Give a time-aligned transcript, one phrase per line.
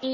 [0.00, 0.04] ス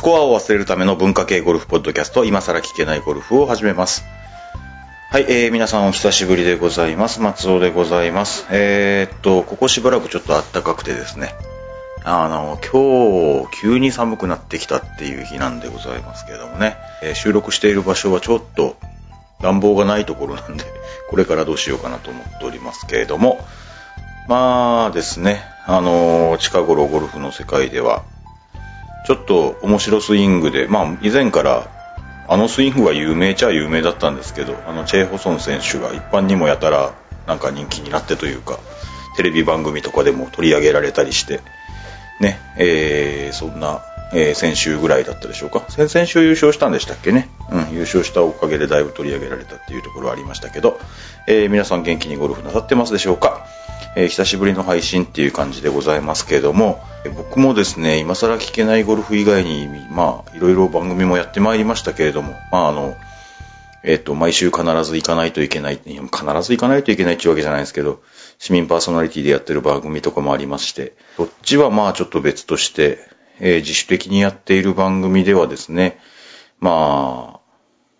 [0.00, 4.04] コアを忘れるための文化系ゴルフポッドキャスト、今更聞けないゴルフを始めます。
[5.10, 7.20] はい、えー、皆さんお久しぶりでございます。
[7.20, 8.46] 松尾でございます。
[8.52, 11.34] えー、っと、ここしばらくちょっと暖かくてですね、
[12.04, 18.76] あの、今日、急に寒くなってきたっていう日なんでございますけれどもね、えー収録している場所はちょっと
[19.40, 20.64] 暖房がないところなんで、
[21.10, 23.44] これからどうしようかなと思っておりますけれども、
[24.28, 28.02] まあですね、あの、近頃ゴルフの世界では、
[29.06, 31.68] ちょっと面白スイングで、まあ以前から
[32.28, 36.92] あのスイングは有名ちゃ有名だったんですけど、あのチェイ・ホソン選手が一般にもやたら
[37.26, 38.58] なんか人気になってというか、
[39.16, 41.40] テレビ番組とかでも取り上げられたりして、
[42.22, 43.82] ね、えー、そんな、
[44.14, 45.64] えー先週ぐらいだったでしょうか。
[45.68, 47.28] 先々週優勝したんでしたっけね。
[47.50, 50.78] うん、優勝したおかげでだいぶ取り上げられたっていうところはありましたけど、
[51.26, 53.44] えー皆さん元気にゴルフなさってますでしょうか。
[53.96, 62.96] えー久しぶりの配信っていう感じでございますけれども、えー僕もですね、今更聞けないゴルフ以外に、まあ、いろいろ番組もやってまいりましたけれども、まあ、あの、
[63.84, 65.98] えっ、と、毎週必ず行かないといけない、必
[66.42, 68.00] ず行かないといけないっていうわけじゃないですけど、
[68.42, 72.98] 市民パーソナリティでやってる番組とかもありまして、そっちはまあちょっと別として、
[73.38, 76.00] えー自主的にやっている番組ではですね、
[76.58, 77.40] まあ、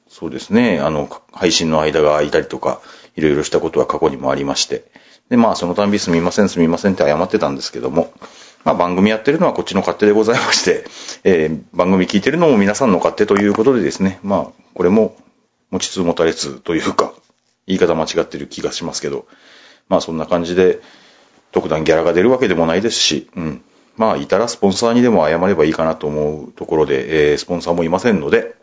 [0.08, 2.80] そうですね、あの、配信の間が空いたりとか、
[3.14, 4.82] いろいろしたことは過去にもありまして、
[5.28, 8.12] で、まあ、そのたんびすみません、すみませんって謝ってたんですけども、
[8.64, 10.84] まあ、番組やってるのはこっちの勝手でございまして、
[11.22, 15.14] えー番組聞いてるのも皆さんの勝手ということでですね、まあ、これも、
[15.70, 17.12] 持ちつ持たれつというか、
[17.68, 19.26] 言い方間違ってる気がしますけど、
[19.88, 20.80] まあ、そんな感じで、
[21.52, 23.62] 特段ギャラが出るわけでもないですし、うん。
[23.96, 28.54] まあ、いたらスポンサーにでも謝ればいいかなと思うところで、えースポンサーもいませんので、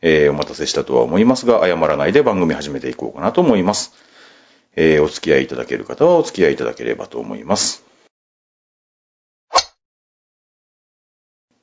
[0.00, 3.92] えーお待たせしたとは思いますが、謝らないで番組始めていこうかなと思います。
[4.76, 7.84] えーお付き合いいただける方はお付き合いいただければと思います。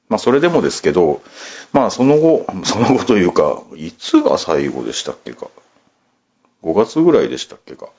[0.10, 1.22] まあ、それでもですけど、
[1.74, 5.48] まあ、その後、その後というか、いつが最後でしたっけか。
[6.64, 7.90] 5月ぐらいでしたっけか。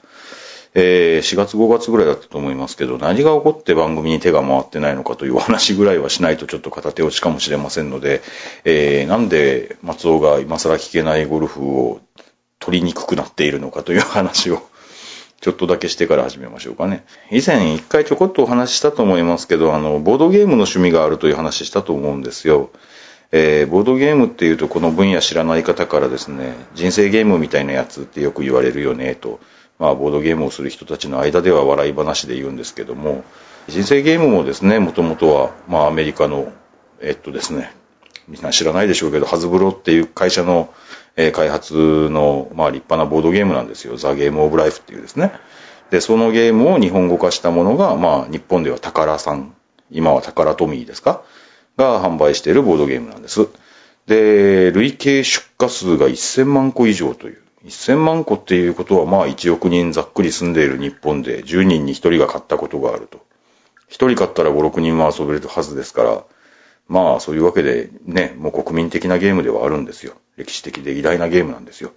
[0.75, 8.23] えー4月5月ぐらいだったと思いますけど、何が起こって番組に手が回ってないのかというお話ぐらいはしないとちょっと片手落ちかもしれませんので、
[8.65, 12.01] えーなんで松尾が今更聞けないゴルフを
[12.59, 14.62] 取りにくくなっているのかという話を
[15.41, 17.05] ちょっとだけしてから始めましょうかね。
[17.31, 22.71] 以前一回ちょこっとお話ししたと思いますけど、あの、ボードゲームの趣味があるという話したと思うんですよ。
[23.31, 29.39] えーボードゲームっていうとこの分野知らない方からですね、人生ゲームみたいなやつってよく言われるよねと、
[29.78, 33.25] まあボードゲームをする人たちの間では笑い話で言うんですけども、
[33.69, 36.53] 人生ゲームもですね、もともとは、まあアメリカの、
[37.00, 37.72] えっとですね、
[38.27, 40.72] みんな知らないでしょうけど、ハズブロっていう会社の、
[41.17, 43.97] えー開発の、まあ立派なボードゲームなんですよ。
[43.97, 45.33] ザ・ゲーム・オブ・ライフっていうですね。
[45.91, 49.55] で、そのゲームを日本語化したものが、まあ日本では宝さん、
[49.91, 51.22] 今は宝トミーですか
[51.77, 53.49] が販売しているボードゲームなんです。
[54.06, 57.43] で、累計出荷数が1000万個以上という。
[57.64, 63.19] 1000万個っていうことは、まあ1億人ざっくり住んでいる日本で10人に1人が買ったことがあると。
[63.88, 66.24] 1人買ったら5、6人は遊べるはずですから、
[66.88, 70.14] まあそういうわけでね、もう国民的なゲームではあるんですよ。
[70.36, 71.92] 歴史的で偉大なゲームなんですよ。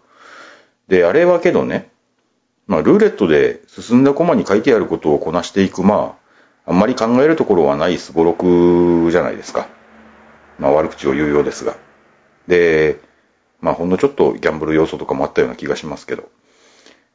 [0.88, 1.90] で、あれはけどね、
[2.68, 6.18] まあルーレットで進んだコマに書いてあることをこなしていく、ま
[6.66, 9.68] あ、あんまり考えるところはないすごろくじゃないですか。
[10.60, 11.76] まあ悪口を言うようですが。
[12.48, 13.00] で、
[13.62, 16.30] まあほんのちょっとギャンブル要素とかもあったような気がしますけど。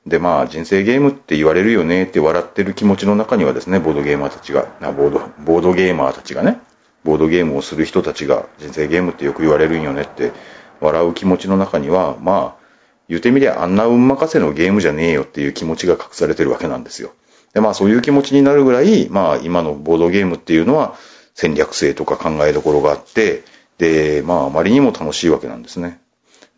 [0.06, 6.60] で、まあ人生ゲームって言われるよねって笑ってる気持ちの中にはですね、ボードゲーマーたちが、あボード、ボードゲーマーたちがね、
[7.04, 10.32] ボードゲームをする人たちが人生ゲームってよく言われるんよねって
[10.80, 12.66] 笑う気持ちの中には、まあ、
[13.08, 17.12] 言うてみりゃあんな運任せのゲームじゃねえよっていう気持ちが隠されてるわけなんですよ。
[17.54, 20.96] で、まあそういう気持ちになるぐらい、まあ今のボードゲームっていうのは
[21.34, 23.44] 戦略性とか考えどころがあって、
[23.78, 26.00] で、まああまりにも楽しいわけなんですね。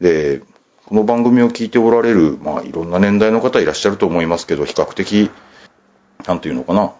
[0.00, 0.42] で、
[0.86, 5.30] この番組を聞いておられる、まあいろんな年代の方いらっしゃると思いますけど、比較的、
[6.26, 6.92] なんていうのかな、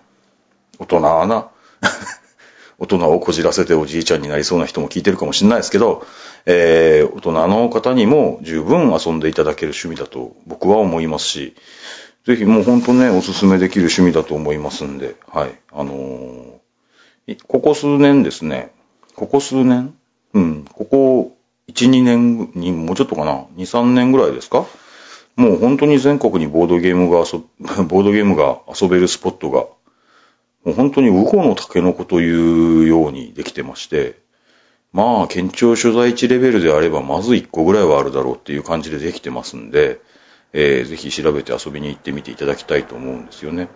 [0.79, 1.49] 大人な、
[2.79, 6.07] 大人をこじらせておじいちゃんになりそうな人も聞いてるかもしれないですけど、
[6.47, 11.57] えー、大人の方にも十分遊んでいただける趣味だと僕は思いますし、
[12.25, 15.55] ぜひもう本当ね、おすすめできる趣味だと思いますんで、はい。
[15.73, 16.59] あのー
[17.47, 18.73] ここ数年ですね、
[19.15, 19.95] ここ数年？
[20.33, 21.37] うん、ここ
[21.69, 24.67] 1、2年に、もうちょっとかな、2、3年ぐらいですか？
[25.37, 27.41] もう本当に全国にボードゲームが遊、
[27.85, 29.67] ボードゲームが遊べるスポットが
[30.65, 34.19] もう本当にウコのタケノコというようにできてまして、
[34.93, 40.01] まあ、県庁所在地レベルであれば、まず1個ぐらいはあるだろうっていう感じでできてますんで、
[40.53, 43.69] えーぜひ調べて遊びに行ってみていただきたいと思うんですよね。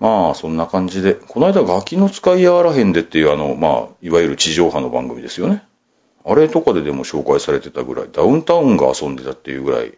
[0.00, 5.62] まあ、そんな感じで、この間、ガキの使いやあらへんでっていう、あの、まあ、いわゆる地上波の番組ですよね。
[6.28, 9.94] あれとかででも紹介されてたぐらい、ダウンタウンが遊んでたっていうぐらい、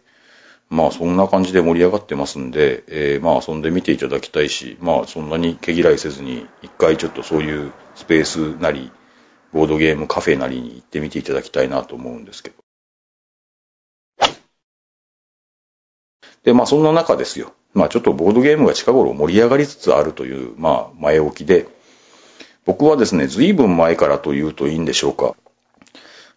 [0.69, 8.91] まあ、そんな感じで盛り上がってますんで、えーまあ、遊んでみていただきたいし、まあ、そんなに毛嫌いせずに、一回ちょっとそういうスペースなり、
[9.51, 12.55] ボードゲームカフェなりに行ってみていただきたいなと思うんですけど。
[16.43, 17.53] で、まあそんな中ですよ。
[17.73, 21.67] まあちょっとボードゲームが近頃盛り上がりつつあるという、まあ前置きで、
[22.65, 25.35] 僕はですね、随分前からというといいんでしょうか。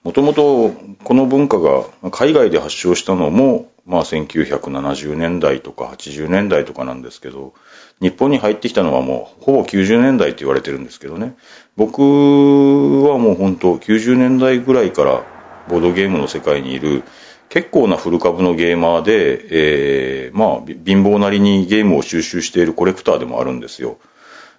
[0.04, 0.70] もともと
[1.04, 7.54] この文化が海外で発祥したのも、まあ1970年代とか80年代とかなんですけど、
[8.00, 11.36] 日本に入ってきたのはもうほぼ90年代って言われてるんですけどね。
[11.76, 15.24] 僕はもう本当90年代ぐらいから
[15.68, 17.04] ボードゲームの世界にいる
[17.48, 23.98] 結構な古株のゲーマーで、えー、まあ貧乏なりにゲームを収集しているコレクターでもあるんですよ。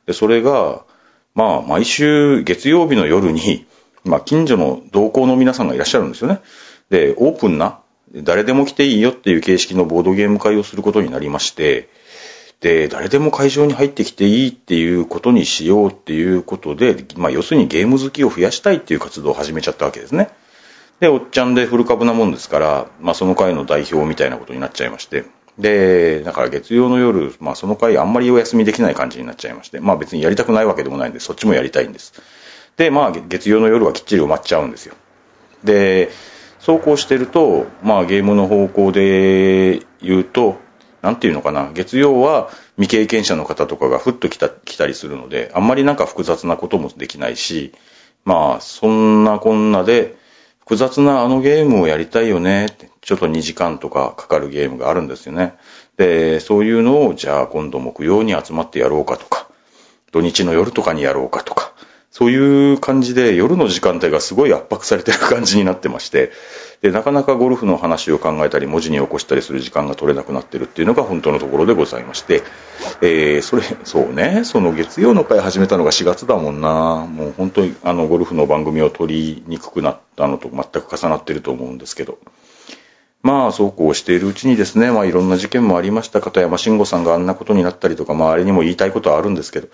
[0.06, 0.86] で、それが、
[1.36, 3.66] まあ毎週月曜日の夜に、
[4.04, 6.40] まあ近所の同行の皆さんがいらっしゃるんですよね。
[6.90, 7.80] で、オープンな、
[8.14, 11.90] 誰でも来ていいよっていう形式のボードゲーム会をすることになりまして、
[12.60, 20.30] で、誰でも会場に入ってきていいっていうことにしようっていうことで、まあ要するにゲーム好きを増やしたいっていう活動を始めちゃったわけですね。
[21.00, 25.26] で、おっちゃんで古株なもんですから、まあその会の代表みたいなことになっちゃいまして。
[25.60, 32.14] で、だから月曜の夜、まあその会あんまりお休みできない感じになっちゃいまして、まあ別にやりたくないわけでもないんで、そっちもやりたいんです。
[32.78, 34.96] で、まあ月曜の夜はきっちり埋まっちゃうんですよ。
[35.64, 36.10] で、
[36.60, 40.58] そうこうしてると、まあゲームの方向で言うと、
[41.02, 47.74] なんていうのかな、月曜は未経験者の方とかがふっと来た来たりするので、あんまりなんか複雑なこともできないし、
[48.24, 50.16] まあそんなこんなで、
[50.62, 55.56] 複雑なあのゲームをやりたいよねって、ちょっと2時間とかかかるゲームがあるんですよね。
[55.98, 59.50] で、そういうのを、じゃあ今度木曜に集まってやろうかとか、
[60.14, 61.73] 土日の夜とかにやろうかとか、
[62.14, 66.32] そういう感じで夜の時間帯がすごい圧迫されてる感じになってまして、
[66.82, 72.44] で、なかなかゴルフの話を考えたり、文字に起こしたりする時間が取れなくなってるっていうのが本当のところでございまして、
[73.02, 77.08] えー、それ、そうね、その月曜の会始めたのが4月だもんな。
[77.10, 82.20] もう本当にあのゴルフの番組を撮りにくくなったのと全く重なってると思うんですけど。
[83.24, 86.22] まあ、そうこうしているうちにですね、まあいろんな事件もありました。
[86.22, 89.70] 片山慎吾さんがあんなことになったりとか、まああれにも言いたいことはあるんですけど、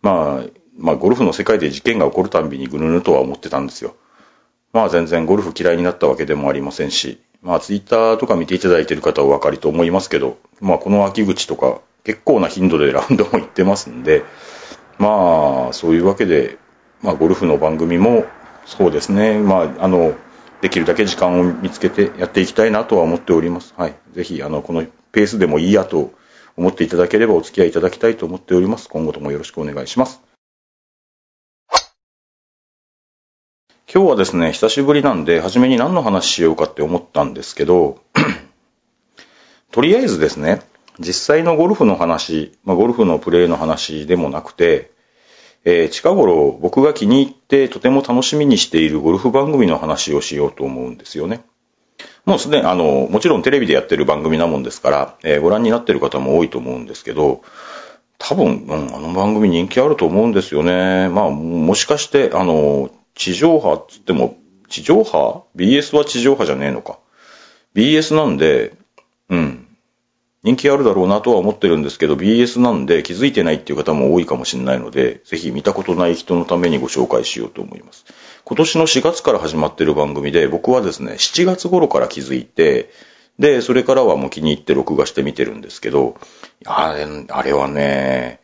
[0.00, 3.94] まあ、まあゴルフの世界で事件が起こるたんびにぐぬぬとは思ってたんですよ。
[4.72, 14.24] まあ全然ゴルフ嫌いになったわけでもありませんし、まあツイッターとか見ていただいてる方はお分かりと思いますけど、まあこの秋口とか結構な頻度でラウンドも行ってますんで、
[14.98, 16.58] まあそういうわけで、
[17.02, 18.24] まあゴルフの番組も
[18.66, 20.14] そうですね、まああの、
[20.60, 23.74] できるだけ時間を見つけてやっていきたいなとは思っております。
[23.76, 23.94] はい。
[24.12, 26.12] ぜひ、あの、このペースでもいいやと
[26.56, 28.88] 思っていただければお付き合いいただきたいと思っております。
[28.88, 30.31] 今後ともよろしくお願いします。
[33.94, 38.00] 今日はですね、久しぶりなんで、初めに何の話しようかって思ったんですけど、
[39.70, 40.62] とりあえずですね、
[40.98, 44.92] 実際のゴルフの話、まあ、ゴルフのプレーの話でもなくて、
[45.66, 51.44] えー近頃僕が気に入ってとても楽しみにしているゴルフ番組の話をしようと思うんですよね。
[52.24, 57.42] もうすでに、あの、もちろんテレビでやってる番組なもんですから、えーご覧になってる方も多いと思うんですけど、
[58.16, 61.10] 多分、うん、あの番組人気あると思うんですよね。
[61.10, 64.36] まあ、もしかして、あの、地上波っつっても、
[64.68, 66.98] 地上波 ?BS は地上波じゃねえのか。
[67.74, 68.74] BS なんで、
[69.28, 69.66] うん、
[70.42, 78.04] 人気あるだろうなとは思ってるんですけど、BS なんで気づいてないっていう方も多いかもしれないので、ぜひ見たことない人のためにご紹介しようと思います。
[78.44, 82.90] 今年の4月から始まってる番組で、僕はですね、7月頃から気づいて、
[83.38, 86.16] で、それからはもう気に入って録画して見てるんですけど、
[86.64, 88.40] あれあれはね、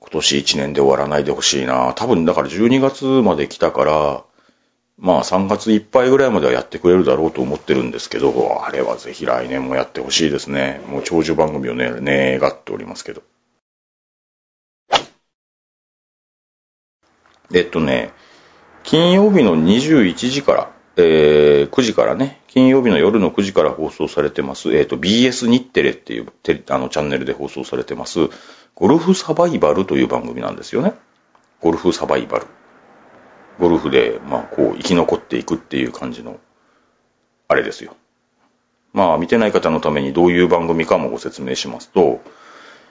[0.00, 1.92] 今年1年で終わらないでほしいな。
[1.94, 4.24] 多分だから12月まで来たから、
[4.98, 10.80] まあ3月いっぱいぐらいまではやってくれるだろうと思ってるんですけど、あれはぜひ来年もやってほしいですね。
[10.88, 11.90] もう長寿番組をね、
[12.38, 13.22] 願っておりますけど。
[17.52, 18.12] えっとね、
[18.84, 28.28] 金曜日の21時から、えー9時からね、金曜日の夜の9時から放送されてます、えっと BS 日テレっていうテレあのチャンネルで放送されてます、
[28.74, 30.94] ゴルフサバイバルという番組なんですよね。
[31.60, 32.46] ゴルフサバイバル。
[33.58, 36.38] ゴルフで、まあ、こう、生き残っていくっていう感じの、
[37.48, 37.94] あれですよ。
[38.92, 42.20] まあ、見てない方のためにどういう番組かもご説明しますと、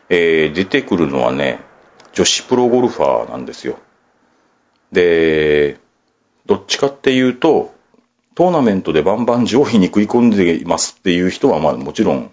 [0.09, 1.59] えー出てくるのはね、
[2.13, 3.77] 女子プロゴルファーなんですよ。
[4.91, 5.77] で、
[6.45, 7.74] どっちかっていうと、
[8.36, 12.31] トーナメントでバンバン上位に食い込んでいますっていう人は、まあもちろん、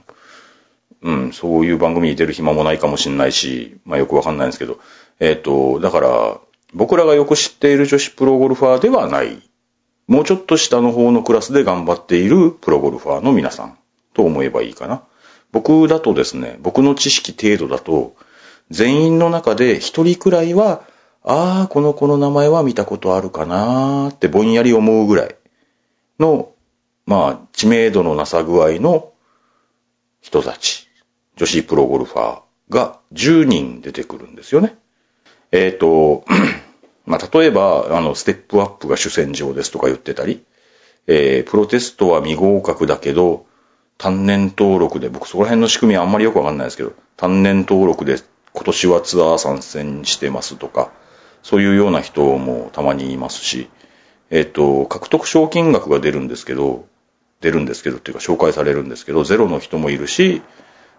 [1.02, 4.80] うん、そういう番組に出る暇もないかもしれないし、まあよくわかんないんですけど、
[5.20, 6.40] えっ、と、だから、
[6.74, 9.42] 僕らがよく知っている女子プロゴルファーではない、
[10.08, 13.78] もうちょっと下の方のクラスで頑張っているプロゴルファーの皆さん。
[14.16, 15.02] と思えばいいかな。
[15.52, 18.16] 僕だとですね、僕の知識程度だと、
[18.70, 20.82] 全員の中で一人くらいは、
[21.22, 25.36] ああ、この子の名前は見たことあるかなーってぼんやり思うぐらい
[26.18, 26.52] の、
[27.04, 29.12] まあ、知名度のなさ具合の
[30.22, 30.85] 人たち、
[31.36, 34.76] 女子プロゴルファーが10人出てくるんですよね。
[35.52, 36.24] えっ、ー、と、
[37.06, 40.42] まあ、例えば、あの、ステップアップが主戦場ですとか言ってたり、
[41.06, 43.46] えー、プロテストは未合格だけど、
[43.98, 48.16] 単年登録で、僕そこら辺の仕組みはあんまりよくわかんないですけど、単年登録で
[48.52, 50.90] 今年はツアー参戦してますとか、
[51.42, 53.68] そういうような人もたまにいますし、
[54.30, 56.86] えっ、ー、と、獲得賞金額が出るんですけど、
[57.40, 60.42] 出るんですけどっていうか紹介されるんですけど、ゼロの人もいるし、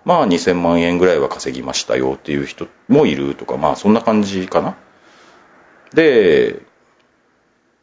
[0.07, 4.77] まあ2000万円ぐらいは稼ぎましたよっていう人もいるとか、まあそんな感じかな。
[5.93, 6.61] で、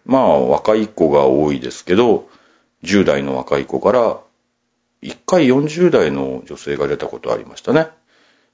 [0.07, 2.31] まあ若い子が多いですけど、
[2.83, 4.21] 10代の若い子から
[5.03, 7.89] 1回40代の女性が出たことありましたね。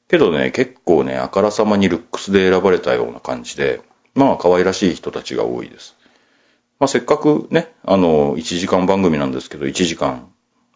[0.09, 3.83] けどね、結構ね、あからさまにルックスで選ばれたような感じで、
[4.17, 5.95] まあ可愛らしい人たちが多いです。
[6.81, 10.29] まあせっかくね、あの、1時間番組なんですけど、1時間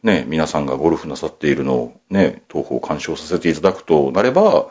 [0.05, 4.69] ね、皆さんがゴルフなさっているのをね、東方鑑賞させていただくとなれば、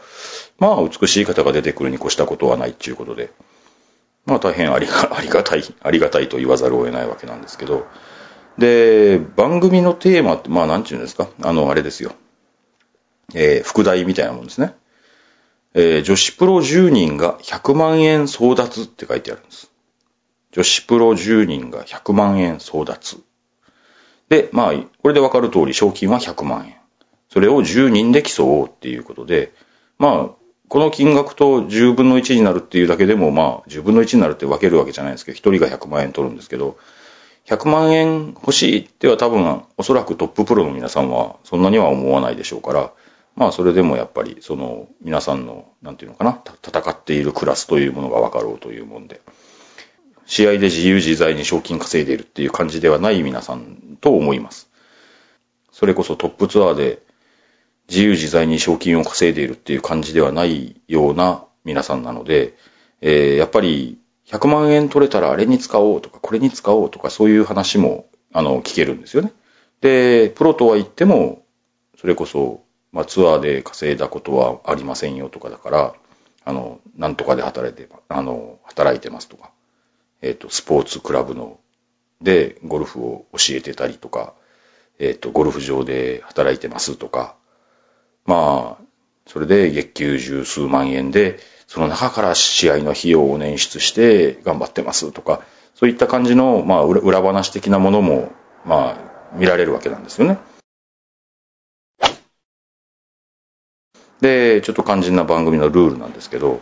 [0.60, 3.32] まあ美しい方が出てくるに越したことはないっていうことで、
[4.28, 7.88] まあ大変ありが ありがたい、ありがたいと言わざるを得ないわけなんですけど、
[8.60, 12.12] で、番組のテーマって、まあなんていうんですか、あの、あれですよ。
[13.34, 14.76] えー、副題みたいなもんですね。
[15.74, 19.72] えー、女子プロ10人が100万円争奪って書いてあるんです。
[20.52, 23.24] 女子プロ10人が100万円争奪。
[24.34, 24.74] で、まあ、
[25.04, 26.76] これでわかる通り賞金は100万円。
[27.30, 29.52] それを10人で競おうっていうことで、
[30.00, 36.80] まあ、この金額と10分の1になるっていうだけでも、まあ、10分の1になるって分けるわけじゃないですけど、1人が100万円取るんですけど、
[37.46, 42.92] 100万円欲しいっては多分、おそらくトッププロの皆さんはそんなには思わないでしょうから、
[43.36, 49.22] まあそれでもやっぱり、その皆さんの、なんていうのかな、戦っているクラスというものが分かろうというもんで、
[50.26, 54.70] 試合で自由自在に賞金稼いでいるっていう感じではない皆さんと思います。
[55.72, 57.02] それこそトップツアーで
[57.90, 62.56] 自由自在に賞金を稼いでいるっていう感じではないような皆さんなので、
[63.02, 69.32] えー、やっぱり100万円取れたらあれに使おうとか、これに使おうとか、そういう話も、あの、聞けるんですよね。
[69.82, 71.44] で、プロとは言っても、
[72.00, 75.94] それこそ、まあ、ツアーで稼いだことはありませんよとかだから、
[76.46, 79.52] あの、なんとかで働いて、あの、働いてますとか、
[80.24, 81.60] えっ、ー、と、スポーツクラブの、
[82.22, 84.34] で、ゴルフを教えてたりとか、
[84.98, 87.36] えっ、ー、と、ゴルフ場で働いてますとか、
[88.26, 88.84] まあ、
[89.28, 95.42] それで月給十数万円で、その中から試合の費用を捻出して頑張ってますとか、
[95.76, 98.32] そういった感じの、まあ、裏話的なものも、
[98.66, 98.98] ま
[99.34, 100.38] あ、見られるわけなんですよね。
[104.22, 106.62] で、ちょっと肝心な番組のルールなんですけど、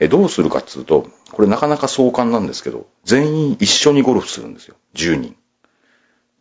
[0.00, 4.76] えどうするかっつうと、これなかなか壮観なんですけど、全員一緒にゴルフするんですよ。
[4.94, 5.36] 10人。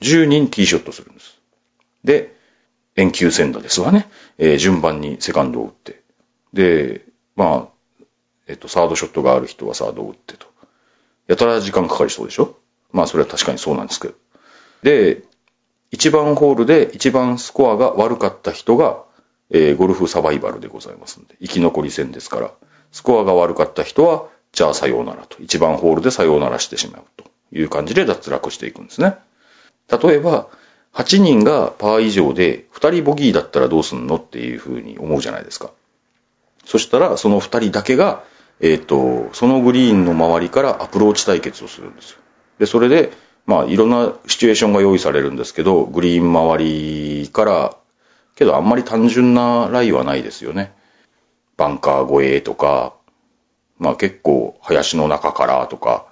[0.02, 1.40] 10人ティーショットするんです。
[2.04, 2.36] で、
[2.96, 4.10] 遠球戦打ですわね。
[4.38, 6.02] えー、順番にセカンドを打って。
[6.54, 7.06] で、
[7.36, 8.06] まあ、
[8.48, 10.48] えっと、サードショットがある人はサードを打ってと。
[11.28, 12.58] やたら時間かかりそうでしょ？
[12.92, 14.14] まあ、それは確かにそうなんですけど。
[14.84, 15.24] で、
[15.92, 19.04] 1番ホールで一番スコアが悪かった人が、
[19.50, 22.52] えー、ゴルフサバイバルでございますんで、生き残り戦ですから、
[22.94, 25.38] スコアが悪かった人は、じゃあさようならと。
[25.38, 29.16] 1番ホールでさようならしてしまうという感じで脱落していくんですね。
[29.90, 30.48] 例えば、
[30.94, 35.72] 8人がパー以上で2人ボギーだったらどうすんのっていうふうに思うじゃないですか。
[36.66, 38.24] そしたら、その2人だけが、
[38.62, 42.20] えっ、ー、と、そのグリーンの周りからアプローチ対決をするんですよ。
[42.60, 43.12] で、それで、
[43.48, 47.76] まあ、いろんなシチュエーションが用意されるんですけど、グリーン周りから、
[48.36, 50.74] けどあんまり単純なライはないですよね。
[51.58, 52.94] バンカー越えとか、
[53.80, 56.06] まあ結構林の中からとか、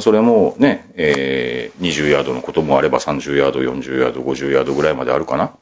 [0.00, 5.52] それもね、えー、20ヤードのこともあれば30ヤード、40ヤード、50ヤードぐらいまであるかな。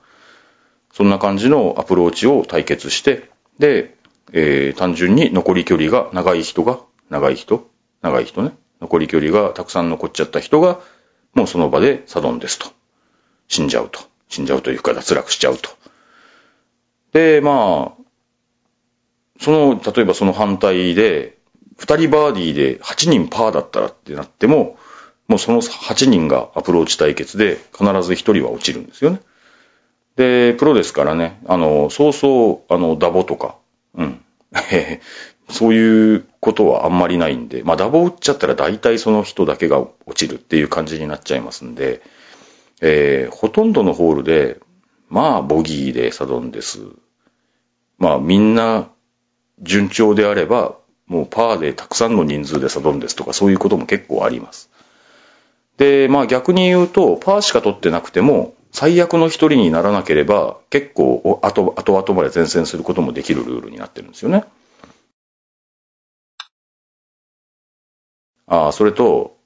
[0.93, 3.97] そんな感じのアプローチを対決して、で、
[4.33, 7.69] えー、単純に残り距離が長い人が、長い人、
[8.02, 10.81] 長い人ね、残り距離がたくさん残っちゃった人が、
[11.35, 12.66] もうその場でサドンですと。
[13.49, 14.00] 死んじゃうと。
[14.28, 15.71] 死んじゃうというか脱落しちゃうと。
[17.12, 18.03] で、まあ、
[19.45, 21.37] その、例えばその反対で、
[21.79, 24.79] 2人バーディーで8人パーだったらってなっても、
[25.29, 29.21] もうその8人がアプローチ対決で必ず1人は落ちるんですよね。
[30.17, 33.57] で、プロですからね、あの、そうそう、あの、ダボとか、
[33.95, 34.21] うん。
[35.51, 42.01] そういうことはあんまりないんで、まあダボ打っちゃったら大体その人だけが落ちるっていう感じになっちゃいますんで、
[42.81, 44.59] えー、ほとんどのホールで、
[45.11, 46.81] まあボギーでサドンデス。
[47.99, 48.89] まあみんな
[49.61, 54.70] 順調であれば、もうパーでたくさんの人数でサドンデスとかそういうことも結構あります。
[55.76, 64.44] で、まあ逆に言うと、パーしか取ってなくても、最悪の一人にならなければ、結構後、後々まで前線することもできるルールになってるんですよね。
[68.46, 69.37] ああ、それと、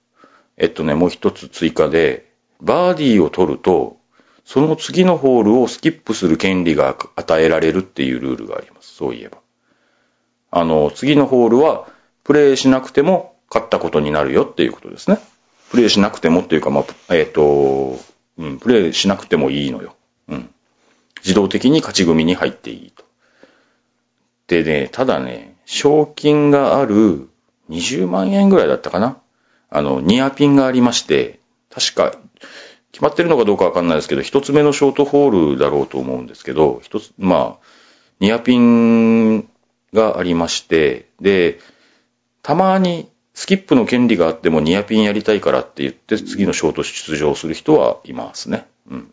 [0.56, 3.98] えっとね、もう一つ追加で、バーディーを取ると、
[4.44, 8.94] その次のホールをスキップする権利が与えられるっていうルールがあります。
[8.94, 9.38] そういえば。
[10.50, 11.86] あの、次のホールは、
[12.24, 15.18] プレイしなくても勝ったことになるよっていうことですね。
[15.70, 17.98] プレイしなくてもっていうか、まあ、えっ、ー、と、
[18.38, 19.96] うん、プレイしなくてもいいのよ。
[20.28, 20.50] うん。
[21.22, 23.04] 自動的に勝ち組に入っていいと。
[24.46, 27.28] でね、ただね、賞金がある
[27.70, 29.18] 20万円ぐらいだったかな。
[29.70, 31.40] あの、ニアピンがありまして、
[31.70, 32.18] 確か、
[32.92, 37.66] 決まってるのかどうかわかんないですけど、一つ目のショートホールだろうと思うんですけど、一つ、まあ、
[38.20, 39.48] ニアピン
[39.92, 41.58] がありまして、で、
[42.42, 48.66] たまにスキップの権利があってもニアピンやりたいからって言って次のショート出場する人はいますね。
[48.90, 49.12] うん。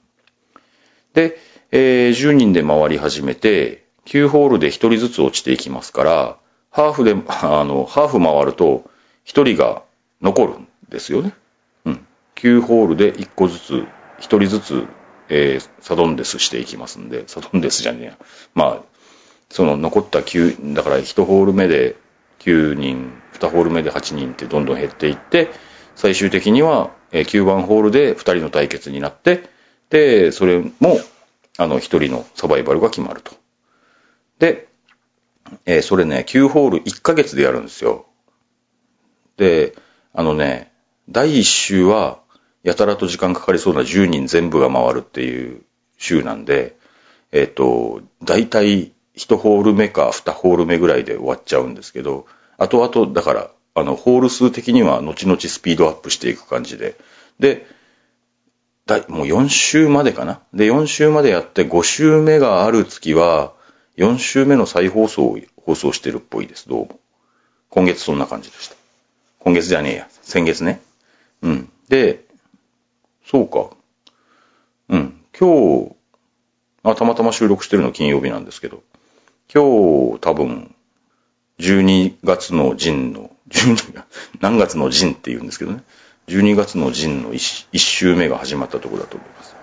[1.13, 1.37] で、
[1.71, 6.37] えー、10人で回り始めて、9ホールで1人ずつ落ちていきますから、
[6.71, 8.89] ハーフで、あの、ハーフ回ると
[9.25, 9.83] 1人が
[10.21, 11.33] 残るんですよね。
[11.85, 12.07] うん。
[12.35, 13.85] 9ホールで1個ずつ、1
[14.19, 14.87] 人ずつ、
[15.29, 18.17] えー、サドンデスしていきますんで、サドンデスじゃねえや。
[18.53, 18.94] まあ、
[19.49, 21.95] その残った9、だから1ホール目で
[22.39, 25.49] 9人、2ホール目で8人ってどんどん減っていって、
[25.95, 29.49] 最終的には9番ホールで2人の対決になって、
[29.89, 30.99] で、それも、
[31.57, 33.33] あの、1人のサバイバルが決まると。
[34.39, 34.67] で、
[35.65, 38.07] えー、それね、9ホール1ヶ月でやるんですよ。
[39.37, 39.75] で、
[40.13, 40.71] あのね、
[41.09, 42.19] 第1週は、
[42.63, 45.61] やたらと時間かかりそうな10人全部が回るっていう
[45.97, 46.75] 週なんで、
[47.31, 52.25] えっ、ー、と、大体1ホール目か2ホール目ぐらいで終わっちゃうんですけど、
[52.57, 56.95] 後々、だから、あの、ホール数的には後々スピードアップしていく感じで、
[57.39, 57.67] で、
[58.85, 60.41] だもう4週までかな？
[60.53, 63.53] で、4週までやって5週目がある月は、
[63.97, 66.99] 4週目の再放送を放送してるっぽいです、どうも。
[67.69, 68.75] 今月そんな感じでした。
[69.39, 70.07] 今月じゃねえや。
[70.21, 70.81] 先月ね。
[71.41, 71.69] うん。
[71.89, 72.25] で、
[73.25, 73.71] そうか。
[74.89, 75.21] うん。
[75.37, 75.95] 今日、
[76.83, 78.83] あ、たまたま収録してるの金曜日なんですけど、
[79.53, 79.63] 今
[80.13, 80.75] 日多分、
[81.59, 84.03] 12月の陣の、12
[84.41, 85.83] 何月の陣って言うんですけどね。
[86.27, 89.55] 12月の陣の 1, 1週目が始まったところだと思います。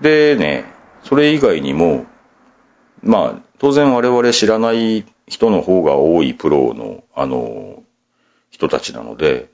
[0.00, 0.64] でね、
[1.02, 2.06] それ以外にも、
[3.02, 7.82] まあ、当然我々知らない人の方が多いプロの、あの、
[8.50, 9.50] 人たちなので、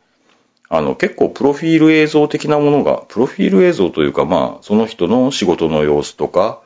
[0.74, 6.62] あの、結構プロフィール映像的なものが、プロフィール映像というか、まあ、その人の仕事の様子とか、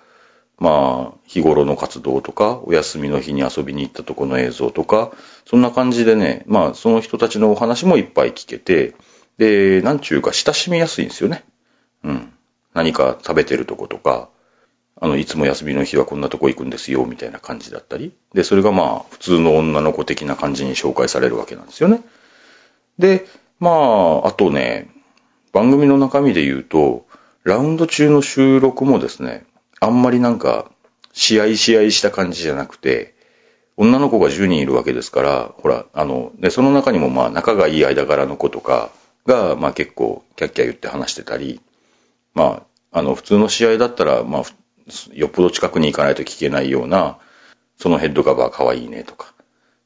[0.61, 5.11] まあ、日頃の活動とか、お休みの日に遊びに行ったとこの映像とか、
[5.45, 8.95] そんな感じでね、まあ、その人たちのお話もいっぱい聞けて、
[9.39, 11.43] で、なんちゅうか親しみやすいんですよね。
[12.05, 12.33] うん。
[12.75, 14.29] 何か食べてるとことか、
[15.01, 18.13] あの、いつも休みの日はこんなとこ行くんですよ、みたいな感じだったり。
[18.35, 22.03] で、それがまあ、普通の女の子的な感じに紹介されるわけなんですよね。
[23.01, 23.27] で、
[23.59, 24.89] まあ、あとね、
[25.53, 27.07] 番組の中身で言うと、
[27.45, 29.47] ラウンド中の収録もですね、
[29.81, 30.71] あんまりなんか、
[31.13, 33.15] 試合試合した感じじゃなくて、
[33.79, 38.91] 女の子が10人いるわけですから、ほら、あの、で、その中にもまあ仲がいい間柄の子とか
[39.27, 41.61] が、まあ結構キャッキャ言って話してたり、
[42.35, 44.43] まあ、あの、普通の試合だったら、まあ、
[45.15, 47.19] よっぽど近くに行かないと聞けないような、
[47.79, 49.35] そのヘッドカバー可愛いねとか、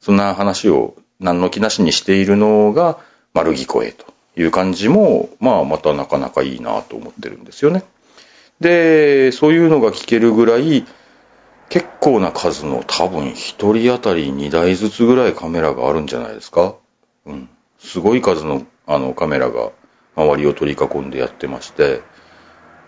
[0.00, 2.98] そんな話を何の気なしにしているのが、
[3.34, 7.84] 丸聞こえという感じも、まあまたなかなかいいなと思ってるんですよね。
[8.60, 10.84] で、そういうのが聞けるぐらい、
[11.68, 16.74] 結構な数の多分一人当たり2台ずつぐらいカメラがあるんじゃないですか。
[17.26, 17.48] うん。
[17.78, 19.70] すごい数のあのカメラが
[20.16, 22.02] 周りを取り囲んでやってまして、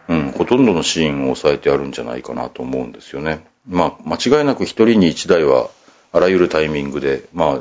[0.08, 3.46] うん、ほとんどのシーンを抑えてあるんじゃないかなと思うんですよね。
[3.68, 5.70] まあ、間違いなく一人に一台は
[6.12, 7.60] あらゆるタイミングで、ま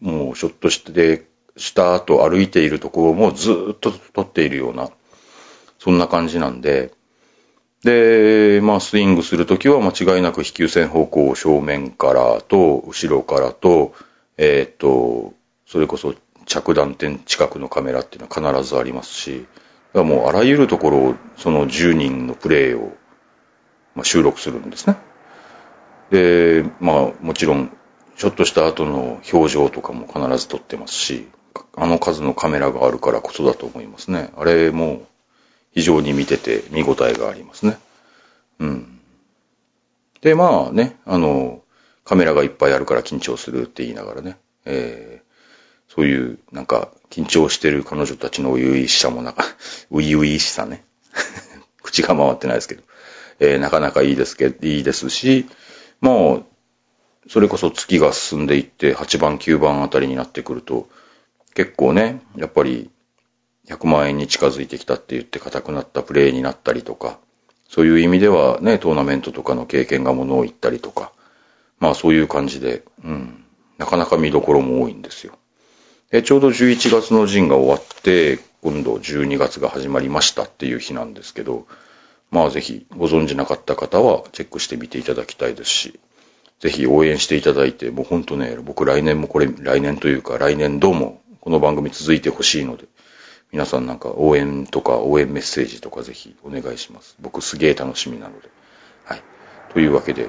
[0.00, 1.24] もうショットして
[1.56, 4.90] した後歩いているところもずっと撮っているような、
[5.78, 6.92] そんな感じなんで、
[7.82, 13.94] で、まあ、スイングするときは間違いなく飛球線方向を正面からと、後ろからと、
[14.38, 15.34] えっ、と、
[15.66, 16.14] それこそ
[16.46, 19.46] 着弾点近くのカメラっていうのは必ずありますし、
[19.92, 22.96] だからもうあらゆるところを、その10人のプレーを、
[23.94, 24.96] まあ、収録するんですね。
[26.10, 27.76] で、まあ、もちろん、
[28.16, 31.26] ちょっとした後の表情とかも必ず撮ってますし、
[31.76, 34.30] あの数のカメラがあるからこそだと思いますね。
[34.36, 35.06] あれも
[35.72, 37.78] 非常に見てて見応えがありますね。
[38.58, 39.00] うん。
[40.20, 41.62] で、まあね、あの、
[42.04, 49.42] カメラがいっぱいあるから緊張するって言いながらね、えー、そういうなんか緊張してる彼女たちの初々しさもなんか、
[49.90, 50.84] 初々しさね。
[51.82, 52.82] 口が回ってないですけど、
[53.40, 55.46] えー、なかなかいいですけど、いいですし、
[56.00, 56.46] も
[57.26, 60.88] う、それこそ月が進んでいって8番9番あたりになってくると、
[61.54, 62.90] 結構ね、やっぱり
[63.68, 67.18] 100万円に近づいてきたって言って硬くなったプレーになったりとか、
[67.68, 71.12] そういう意味ではね、トーナメントとかの経験がものを言ったりとか、
[71.78, 73.44] まあそういう感じで、うん、
[73.78, 75.38] なかなか見どころも多いんですよ。
[76.10, 81.66] で、ちょうど11月の陣が終わって、今度12月が始まりましたっていう日なんですけど、
[82.30, 85.98] まあぜひご存知なかった方はチェックしてみていただきたいですし、
[86.60, 92.84] ぜひ応援していただいて、もうほんとね、僕来年もこれ、来年というか来年どうもこの番組続いてほしいので、
[93.50, 97.16] 皆さんなんか応援とか応援メッセージとかぜひお願いします。
[97.20, 98.48] 僕すげえ楽しみなので。
[99.04, 99.22] はい。
[99.72, 100.28] というわけで、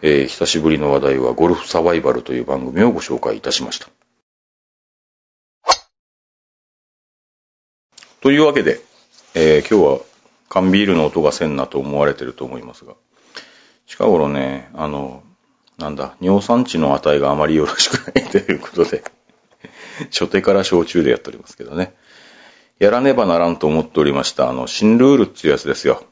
[0.00, 3.88] えー、久しぶりの話題はゴルフサバイバルという番組をご紹介いたしました。
[8.22, 8.80] というわけで、
[9.34, 10.00] えー、今日は
[10.48, 12.94] 缶ビールの音がせんなと思われてると思いますが、
[13.86, 15.22] 近頃ね、あの、
[15.76, 19.04] なんだ、尿酸値の値があまりよろしくないということで、
[20.12, 21.94] 初手から焼酎でやっておりますけどね。
[22.78, 26.04] やらねばならんと思っておりました、あの、新ルールっていうやつですよ。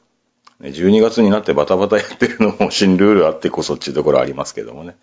[0.63, 4.97] 12月になってバタバタやってるのも新ルールあってこそっていうところありますけどもね。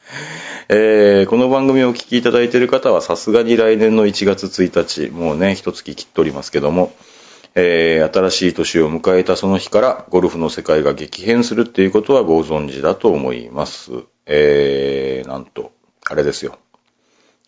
[0.70, 6.94] えー、この番組をお聞きいただいている方はさすがに来年の1月1日、もうね、一月切っておりますけども、
[7.54, 13.92] えー、新しい年を迎えたその日からゴルフの世界が激変するっていうことはご存知だと思います。
[14.26, 15.74] えー、なんと、
[16.10, 16.58] あれですよ。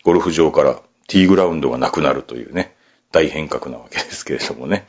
[0.04, 2.74] ゴルフ場からティーグラウンドがなくなるというね。
[3.12, 4.86] 大変革なわけですけれどもね。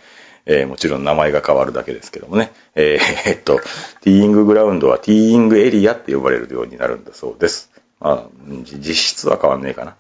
[0.48, 2.52] えー、もちろん名前が変わるだけですけどもね。
[2.76, 3.60] えー、っと、
[4.02, 7.72] ティーインググラウンドはティーイングエリアって呼ばれるようになるんだそうです。
[8.00, 8.30] まあ、
[8.64, 9.96] 実質は変わんねえかな。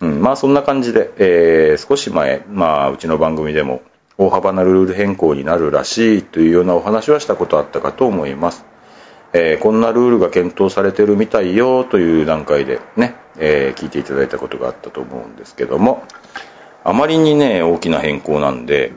[0.00, 3.82] うん、まあそんな感じで、えー、少し前、まあうちの番組でも
[4.18, 8.64] 大幅なルール変更になるらしいというようなお話はしたことあったかと思います。
[9.32, 16.02] えー、こんなルールが検討されてるみたいよという段階でね、えー、聞いていただいたことがあったと思うんですけども、
[16.84, 18.92] あまりにね、大きな変更なんで、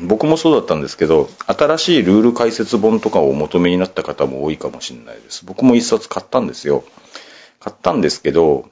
[0.00, 5.44] 僕もそうだったんですけど、新しいルール解説本とかをお求めになった方も多いかもしれないです。
[5.44, 6.84] 僕も一冊買ったんですよ。
[7.60, 8.68] 買ったんですけど、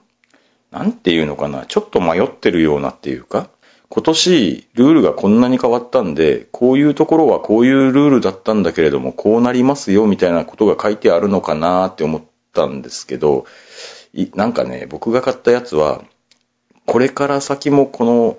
[0.70, 3.48] なんていうのかな、ちょっと迷ってるようなっていうか、
[3.88, 12.22] 今年ルールがこんなに変わったんで、こういうところはこういうルールだったんだけれども、こうなりますよみたいなことが書いてあるのかなって思っ
[12.54, 13.44] たんですけど、
[14.34, 16.04] なんかね、僕が買ったやつは、
[16.86, 18.38] これから先もこの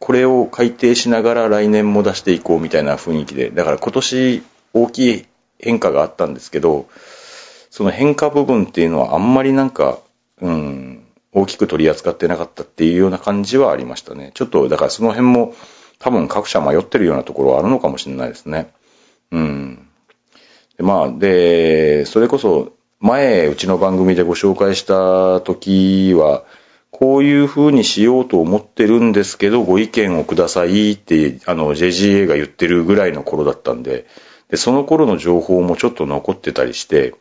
[0.00, 5.26] これを改定しながら来年も出していこうみたいな雰囲気で、だから今年大きい
[5.58, 6.88] 変化があったんですけど、
[7.68, 9.98] その変化部分っていうのはあんまりなんか、
[10.40, 14.30] うん、大きく取り扱ってなかったっていうような感じはありましたね。
[14.34, 15.54] ちょっと、だからその辺も
[15.98, 18.72] 多分各社迷ってるようなところはあるのかもしれないですね。
[19.30, 19.86] うん。
[20.78, 26.44] でまあ、で、それこそ前うちの番組でご紹介した時は、
[26.90, 34.06] こういう風にしようと思ってるんですけど、ご意見をくださいって、あの、JGA が言ってるぐらいの頃だったんで、
[34.50, 37.14] で、その頃の情報もちょっと残ってたりして、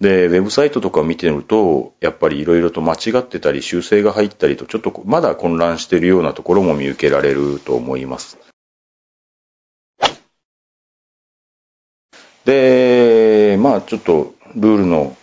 [0.00, 8.38] で、ウェブサイトとか見てると、やっぱり色々と間違ってたり、修正が入ったりと、ちょっとまだ混乱してるようなところも見受けられると思います。
[12.44, 13.01] で、
[13.56, 15.16] まあちょっとルールの、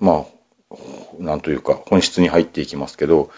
[0.00, 0.76] まあ
[1.18, 3.30] なんというか、本質に入っていきますけど、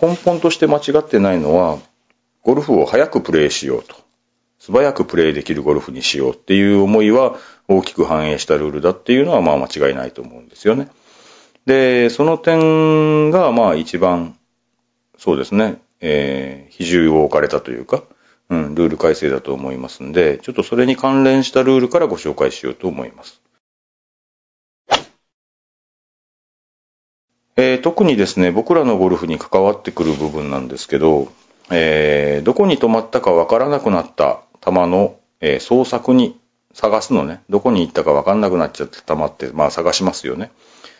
[0.00, 1.78] 根本として間違ってないのは、
[2.42, 3.96] ゴルフを早くプレーしようと。
[4.58, 10.88] 素早くプレーできるゴルフにしようっていう思いは大きく反映したルールだっていうのはまあ間違いないと思うんですよね。
[11.64, 14.36] で、その点がまあ一番、
[15.16, 18.02] そうですね、えー、比重を置かれたというか、
[18.50, 23.40] うん、ルール改正だと思いますんで、ちょっとそれに関連したルールからご紹介しようと思います。
[27.56, 31.28] えー、特にですね、僕らのゴルフに関わってくる部分なんですけど、
[31.70, 36.36] えー、どこに止まったかわからなくなった球の、えー、捜索に
[36.72, 37.42] 探すのね。
[37.50, 40.50] どこに行ったかわかんなくなっちゃって玉って、まあ探しますよね。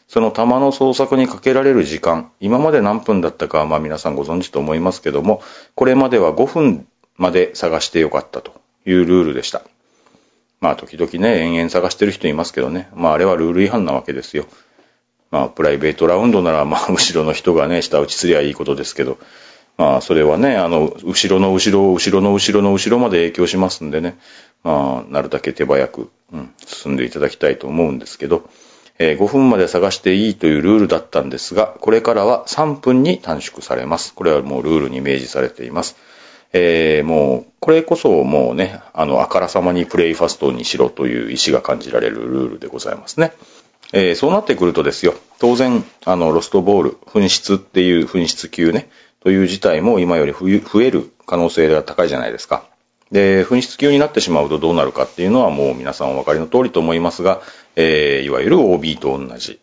[0.06, 5.42] その玉の捜索にかけられる時間、今まで何分だったかはまあ皆さんご存知と思いますけども、
[5.74, 9.62] これまでは5分まで探してよかったというルールでした。
[10.60, 12.88] まあ時々ね、延々探してる人いますけどね。
[12.94, 14.46] まああれはルール違反なわけですよ。
[15.30, 19.18] まあプライベートラウンドならまあ 後ろの人がね、下打ちすりゃいいことですけど、
[19.78, 24.18] まあそれはね、あの、後ろの後ろ、後ろの後ろの後ろまで影響しますんでね、
[24.62, 28.48] まあなるだけ手早く、うん、進んでいただきたいと思うんですけど、
[28.98, 34.12] えー、5分まで探していいというルールだったんですが、これからは3分に短縮されます。
[34.12, 35.96] これはもうルールに明示されています。
[36.52, 43.32] えー、もう、これこそもうね、あの、あからさまにプレイファストにしろという意思が感じられるルールでございますね。
[43.92, 48.88] えー、そうなってくるとですよ、当然、あの、ロストボール、紛失っていう紛失級ね、
[49.20, 52.64] という事態も今より増える可能性が高いじゃないですか。
[53.12, 57.40] で、紛失級になってしまうとどうなるかっていうのはもう皆さんお分かりの通りと思いますが、
[57.76, 59.60] えー、いわゆる OB と同じ。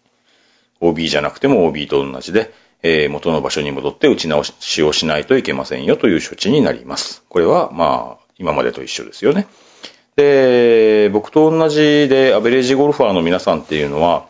[0.80, 7.24] OB じゃなくても OB と同じで、えー、元の場所に戻って打ち直しをしないといけませんよという処置になります。
[7.30, 9.48] これは、まあ、今までと一緒ですよね。
[10.16, 14.26] で、僕と同じでアベレージゴルファーの皆さんっていうのは、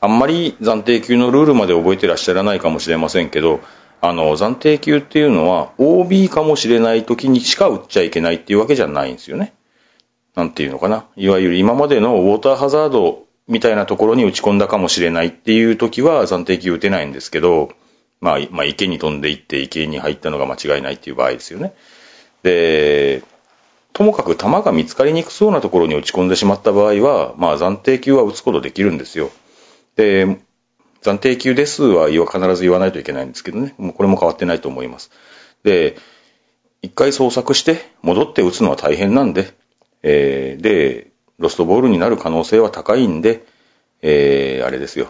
[0.00, 3.60] あんまり暫定級のルールまで覚えてらっしゃらないかもしれませんけど、
[4.00, 9.54] あの、暫定級っていうのは OB かもしれない時にしか打っちゃいけないっていうわけじゃないんですよね。
[10.34, 11.04] なんていうのかな。
[11.16, 17.70] いわゆる今までのウォーターハザードみたいなところに打ち込んだかもしれないっていう時は暫定球打てないんですけど、
[18.22, 21.74] まあ、まあ、池に飛んでいって池に入ったのが間違いないっていう場合ですよね。
[22.44, 23.22] で、
[23.92, 29.30] ともかく球が見つかりにくそうなところに打ち込んでしまった場合は、まあ暫定球は打つことできるんですよ。
[29.96, 30.38] で、
[31.02, 33.74] 暫定球ですは必ず言わないといけないんですけどね。
[33.76, 35.10] もうこれも変わってないと思います。
[35.64, 35.96] で、
[36.80, 39.52] 一回捜索して戻って打つのは大変なんで、
[40.04, 43.44] えー、で、ロストボールになる可能性は高いんで、
[44.00, 45.08] えー、あれですよ。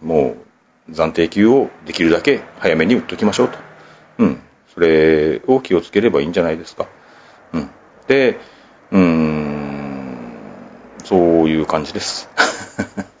[0.00, 0.51] もう、
[0.90, 3.58] 暫定球をできるだけ早めに打っときましょうと。
[4.18, 4.40] うん。
[4.74, 6.88] それを気をつければいいんじゃないですか。
[7.52, 7.70] うん。
[8.06, 8.38] で、
[8.90, 10.28] うーん、
[11.04, 12.28] そういう感じです。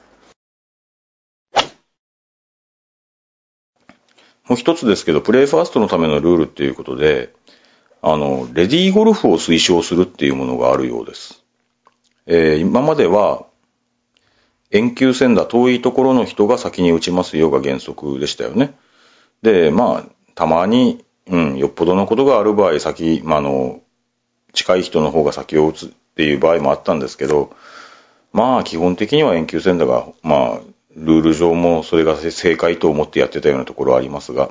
[4.48, 7.32] もう一つですけど、プレイファーストのためのルールっていうことで、
[8.02, 11.44] あの、レディーゴルフを推奨するっていうものがあるようです。
[12.26, 13.46] えー、今までは、
[14.72, 18.74] 遠球線だ遠いところの人が先に打ちますよが原則でしたよね。
[19.42, 23.80] で、まあ、たまに、うん、よっぽどのことがある場合、先、まあ、の、
[24.54, 27.54] 近い人の方が先を打つっていう場合もあったんですけど、
[28.32, 30.60] まあ、基本的には遠球線だが、まあ、
[30.96, 34.50] ルール上もそれが正解と思ってやってたようなところはありますが、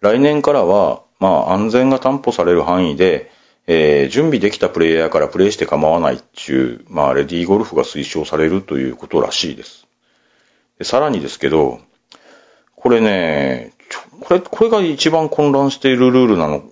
[0.00, 3.32] 来年からは、まあ、安全が担保される範囲で、
[3.70, 9.86] えー、準備できたプレイヤーからプレイして構わないっていう、まあ、レディーゴルフが推奨されるということらしいです。
[10.78, 11.78] でさらにですけど、
[12.74, 13.74] これね、
[14.20, 16.64] これ、これが一番混乱しているルールなの、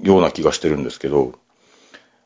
[0.00, 1.32] ような気がしてるんですけど、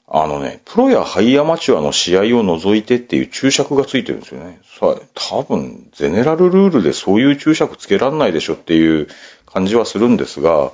[0.07, 4.61] あのね、プロやハイアマチュアの試合を除いてっていう注釈がついてるんですよね。
[4.62, 9.09] さあ多分、ゼネラルルールでそういう注釈つけらんないでしょっていう
[9.47, 10.73] 感じはするんですが、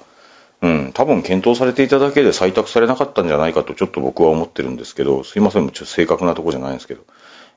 [0.62, 7.02] うん、多分検討されていただけで採択されなかったんじゃないかとちょっと僕は思ってるんですけど、すいません、ちょっと正確なとこじゃないんですけど。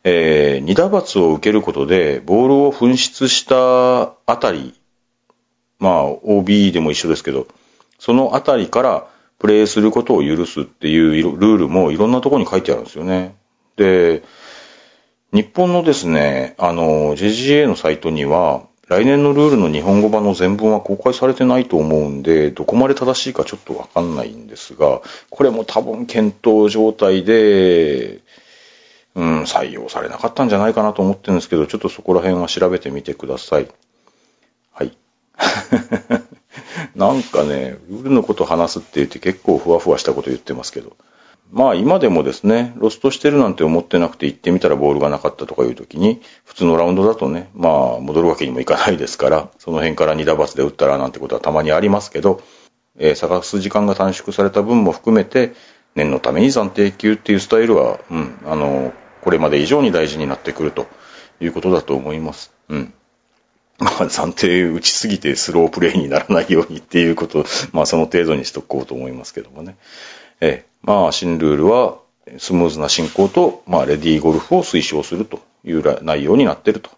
[0.04, 4.74] えー、二打罰を受けることで、ボールを紛失したあたり、
[5.80, 7.48] まあ、OB でも一緒ですけど、
[8.00, 9.08] そのあたりから
[9.40, 13.36] プレイすることを許すっていうルールもいろんなところに書いてあるんですよね。
[13.76, 14.24] で、
[15.34, 28.20] 日本のですね、あの、JGA のサイトには、来年のルールの日本語版の全文は公開されてないと思うんで、どこまで正しいかちょっとわかんないんですが、これも多分検討状態で、
[29.16, 33.68] うん、採用されなかったんじゃないかなと思ってるんですけど、ちょっとそこら辺は調べてみてください。
[34.72, 34.96] はい。
[36.96, 40.96] なんかね、ルールのこと話すって言って結構ふわふわしたこと言ってますけど。
[41.52, 52.42] まあ今でもですね、ロストしてるなんて思ってなくて行ってみたらボールがなかったとかいう時に、普通のラウンドだとね、まあ戻るわけにもいかないですから、その辺から2打罰で打ったらなんてことはたまにありますけど、
[53.00, 55.54] えー、探す時間が短縮された分も含めて、
[55.96, 60.88] 念のために暫定球っていうスタイルは、うん、あの、これまで以上に大事になってくると
[61.40, 62.54] いうことだと思います。
[62.70, 62.94] うん。
[63.80, 69.78] まあ、暫定打ちすぎてスロープレイにならないようにっていうこと、まあその程度にしとこうと思いますけどもね。
[70.40, 72.00] ええ、まあ、新ルールは、
[72.38, 76.92] スムーズな進行と、まあ、レディーゴルフを推奨するという内容になってると。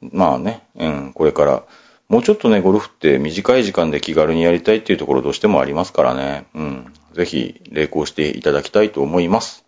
[0.00, 1.64] まあね、うん、これから、
[2.08, 9.64] もうちょっとね、ゴルフって短い時間で気軽にやりたいっていうところどうしてもありますからね、うん、ぜひ、励行していただきたいと思います。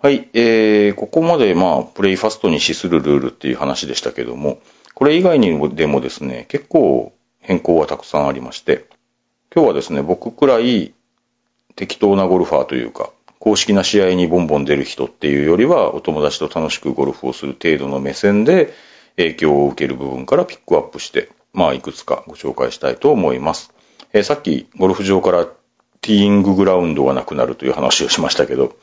[0.00, 4.60] はい、えー、ここまでまあ、プレイファストに資するルールっていう話でしたけども、
[4.94, 8.86] これ以外にもでもですね、結構変更はたくさんありまして、
[9.54, 10.94] 今日はですね、僕くらい
[11.76, 18.72] 適当なゴルファーというか、公式な試合にボンボン出る人っていうよりは、お友達と楽しくゴルフをする程度の目線で
[19.16, 23.74] 影響を受ける部分からピックアップして、まあ、いくつかご紹介したいと思います。
[24.12, 28.76] えーさっきゴルフ場からティーインググラウンドがなくなるという話をしましたけど、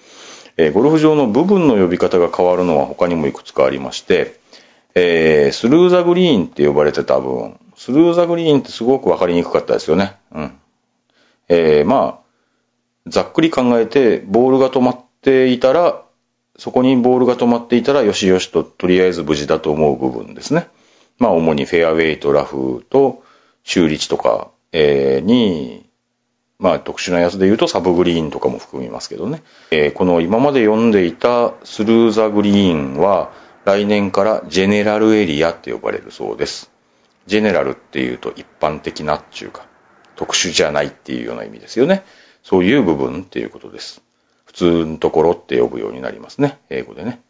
[0.58, 4.40] えーゴルフ場の部分の呼び方が変わるのは他にもいくつかありまして、
[4.96, 10.18] えースルーザグリーンって呼ばれてた部分、スルーザグリーンってすごくわかりにくかったですよね。
[10.34, 10.60] うん。
[11.48, 12.20] えーま
[13.08, 16.04] あ、ざっくり考えて、ボールが止まっていたら、
[16.58, 20.68] そこにボールが止まっていたら、よしよしと、とりあえず無事だと思う部分ですね。
[21.20, 23.24] まあ、主にフェアウェイとラフと、
[23.64, 25.86] 修理地とか、えーに、
[26.60, 29.42] まあ、特殊なやつで言うとサブグリーンとかも含みますけどね。
[29.72, 33.32] えーこの今まで読んでいたスルーザグリーンは、
[33.64, 36.70] 来年からジェネラルエリアって呼ばれるそうです。
[37.30, 39.68] ジェネラルっていうと一般的なっていうか、
[40.16, 42.04] 特殊じゃないっていうような意味ですよね。
[42.44, 44.02] そういう部分っていうことです。
[44.46, 46.58] 普通のところって呼ぶようになりますね。
[46.70, 47.22] 英語でね。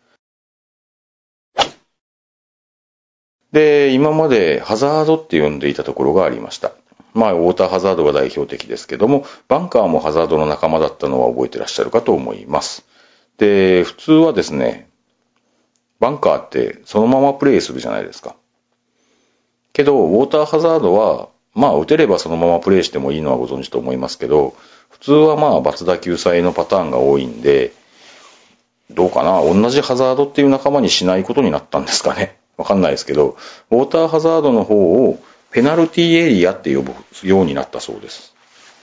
[3.52, 6.72] で、今までハザードって呼んでいたところがありました。
[7.14, 12.86] まあ、ウォーターハザードが代表的ですけども、バンカーもハザードの仲間だったのは覚えてらっしゃるかと思います。
[13.38, 14.90] で、普通はですね、
[16.00, 18.36] バンカーってそのままプレイするじゃないですか。
[19.74, 24.56] けど、ウォーターハザードは、まあ、打てればそのままプレイしてもいいのはご存知と思いますけど、
[24.90, 27.74] 普通はまあ、バツ打救済のパターンが多いんで、
[28.92, 29.42] どうかな？
[29.42, 32.38] 同じハザードっていう仲間にしないことになったんですかね？
[32.58, 33.38] わかんないですけど、
[33.70, 35.20] ウォーターハザードの方を
[35.52, 38.34] ペナルティエリアって呼ぶようになったそうです。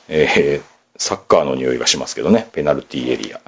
[0.09, 0.63] えー、
[0.97, 3.41] サッカーの匂いがしますけどね、ペナルティエリア。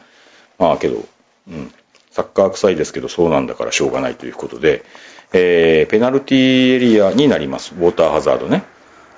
[0.59, 1.05] まあけど、
[1.48, 1.72] うん、
[2.11, 4.85] サッカー臭いですけど、そうなんだからしょうがないということで、
[5.33, 7.75] えー、ペナルティエリアになります。
[7.75, 8.64] ウォーターハザードね。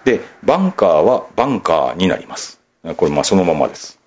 [0.05, 2.61] で、バンカーはバンカーになります。
[2.96, 3.99] これまあそのままです。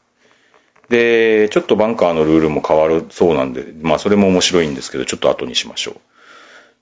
[0.89, 5.95] で、ちょっとバンカーのルールも変わるそうなんで、まあそれも面白いんですけど、ちょっと後にしましょう。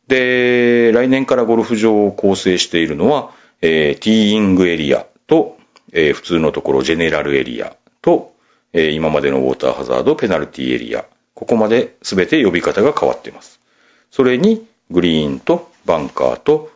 [0.08, 3.32] で、来年からゴルフ場を構成しているのは、
[3.62, 5.58] えーティーイングエリアと、
[5.94, 8.34] えー普通のところジェネラルエリアと、
[8.74, 11.06] えー今までのウォーターハザード、ペナルティエリア。
[11.34, 13.60] ここまで全て呼び方が変わっています。
[14.10, 16.69] それに、グリーンとバンカーと、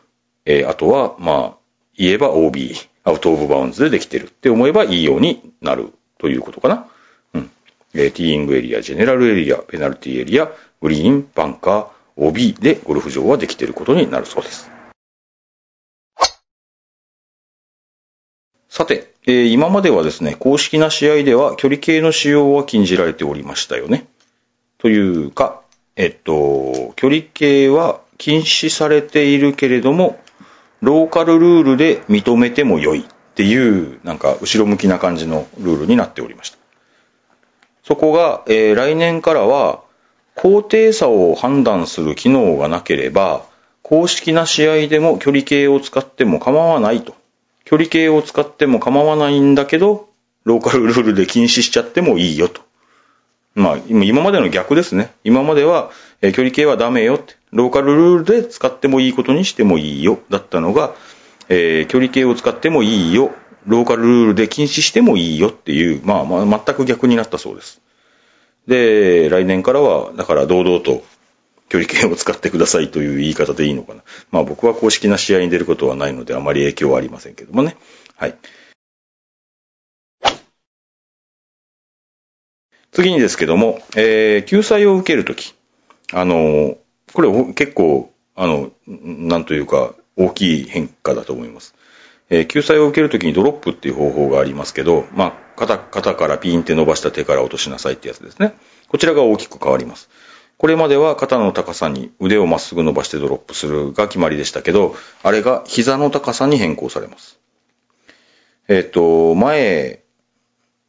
[0.45, 1.58] えーあとは、まあ、
[1.97, 2.73] 言えば OB、
[3.04, 6.88] アウトオブバウンズでできてるって思えばいいようになるということかな。
[7.34, 7.51] うん。
[7.93, 10.49] えーティーイングエリア、ジェネラルエリア、ペナルティエリア、
[10.82, 14.71] グリーン、バンカー、OB でゴルフ場はできてることになるそうです。
[18.69, 24.08] さて、えー今まではですね、公式な試合では距離計の使用は禁じられておりましたよね。
[24.78, 25.62] というか、
[25.95, 30.19] えっと、距離計は禁止されているけれども、
[30.82, 33.04] ローカルルールで認めても良いっ
[33.36, 36.58] ていう、なんか後ろ向きな感じのルールになっておりました。
[37.84, 39.82] そこが、えー来年からは、
[40.36, 43.45] 高低差を判断する機能がなければ、
[43.84, 47.15] 公式な試合でも距離計を使っても構わないと。
[47.63, 50.10] 距離計を使っても構わないんだけど、
[50.43, 52.64] ローカルルールで禁止しちゃってもいいよと。
[53.56, 55.13] まあ、今までの逆ですね。
[55.24, 55.89] 今までは、
[56.22, 57.36] えー距離計はダメよって。
[57.52, 60.20] ローカルルールで使ってもいいことにしてもいいよ。
[60.30, 60.94] だったのが、
[61.50, 63.32] えー距離計を使ってもいいよ。
[63.65, 67.82] ローカルルールで禁止してもいいよっていう、まあ、まあ、全く逆になったそうです。
[68.68, 71.04] で、来年からは、だから堂々と
[71.70, 74.04] 距離計を使ってくださいという言い方でいいのかな。
[74.32, 77.76] まあ僕は公式な試合に出ることはないのであまり影響はありませんけどもね。
[78.18, 78.36] はい。
[82.96, 85.54] 次にですけども、えー救済を受けるとき、
[86.14, 86.78] あの、
[87.12, 91.76] これ結構、あの、なんというか、大きい変化だと思います。
[92.30, 98.54] えー救済を受けるときにドロップっていう方法がありますけど、まあ、肩、肩からピーンって伸ばした手から落としなさいってやつですね。
[98.88, 100.10] こちらが大きく変わります。
[100.58, 107.39] これまでは肩の高さに腕をまっすぐ伸ばしてドロップするが決まりでしたけど、あれが膝の高さに変更されます。
[108.70, 110.05] えっ、と、前、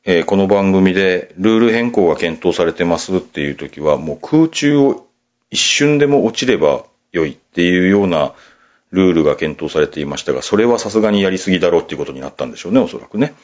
[0.09, 5.09] えーこの番組でルール変更が検討されてますっていう時は、もう空中を
[5.51, 8.33] 一瞬でも落ちれば良いっていうような
[8.93, 13.35] ルールが検討されていましたが、それはさすがにやりすぎだろうっていうことになったんでしょうね、おそらくね。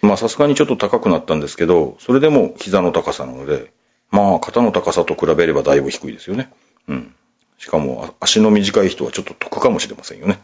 [0.00, 3.70] まあさすがにちょっと高くなったんですけど、それでも膝の高さなので、
[4.10, 6.50] まあ肩の高さと比べればだいぶ低いですよね。
[6.88, 7.14] うん。
[7.58, 10.38] しかも足の短い人はちょっと得かもしれませんよね。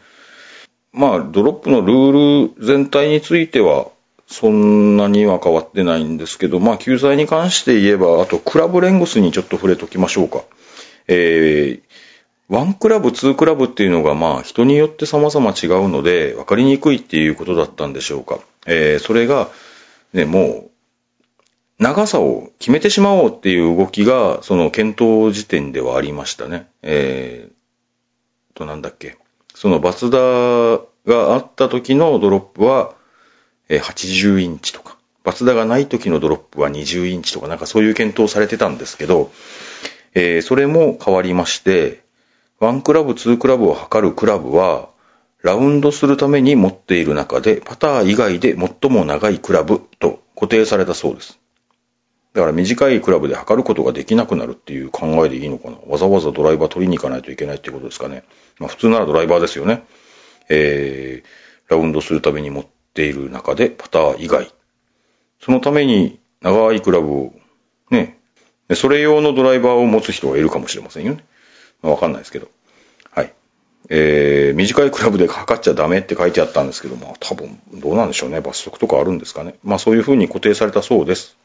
[0.93, 3.87] まあドロップのルール全体については
[4.27, 10.43] そんなには変わってないんですけど、まあ、救済に関して言えば、あと、クラブレングスにちょっと触れときましょうか。
[11.07, 18.39] えー、1クラブ、2クラブっていうのが、まあ、人によって様々違うので、分かりにくいっていうことだったんでしょうか。
[18.65, 19.49] えー、それが、
[20.13, 20.71] ね、もう、
[21.79, 26.67] 長さを決めてしまおうっていう動きが、その検討時点ではありましたね。
[26.81, 29.17] えー、と、なんだっけ。
[29.53, 32.96] そのバツダがあった時のドロップは、
[33.69, 39.31] え80インチとか、バツダがない時のドロップは20インチとか、なんかそういう検討されてたんですけど、
[40.13, 42.01] えー、それも変わりまして、
[42.59, 44.89] 1クラブ、2クラブを測るクラブは、
[45.43, 51.39] ラウンドするために持っている中で、パター以外で最も長いクラブと固定されたそうです。
[52.33, 55.77] だから短いクラブで測ることができなくなるっていう考えでいいのかな。
[55.87, 58.23] わざわざドライバー取りに行かないといけないってことですかね。
[58.59, 59.83] まあ普通ならドライバーですよね。
[60.49, 64.51] えー、ラウンドするために持っている中でパター以外。
[65.39, 67.33] そのために長いクラブを
[67.89, 68.17] ね、
[68.75, 71.25] それ用のドライバーを持つ人がいるかもしれませんよね。
[71.81, 72.49] まあわかんないですけど。
[73.11, 73.33] はい。
[73.89, 78.41] えー、短いクラブで測っちゃダメって書いてあったんですけど、まあ多分どうなんでしょうね。
[78.41, 79.55] 罰則とかあるんですかね。
[79.63, 81.37] まあそういうふうに固定されたそうです。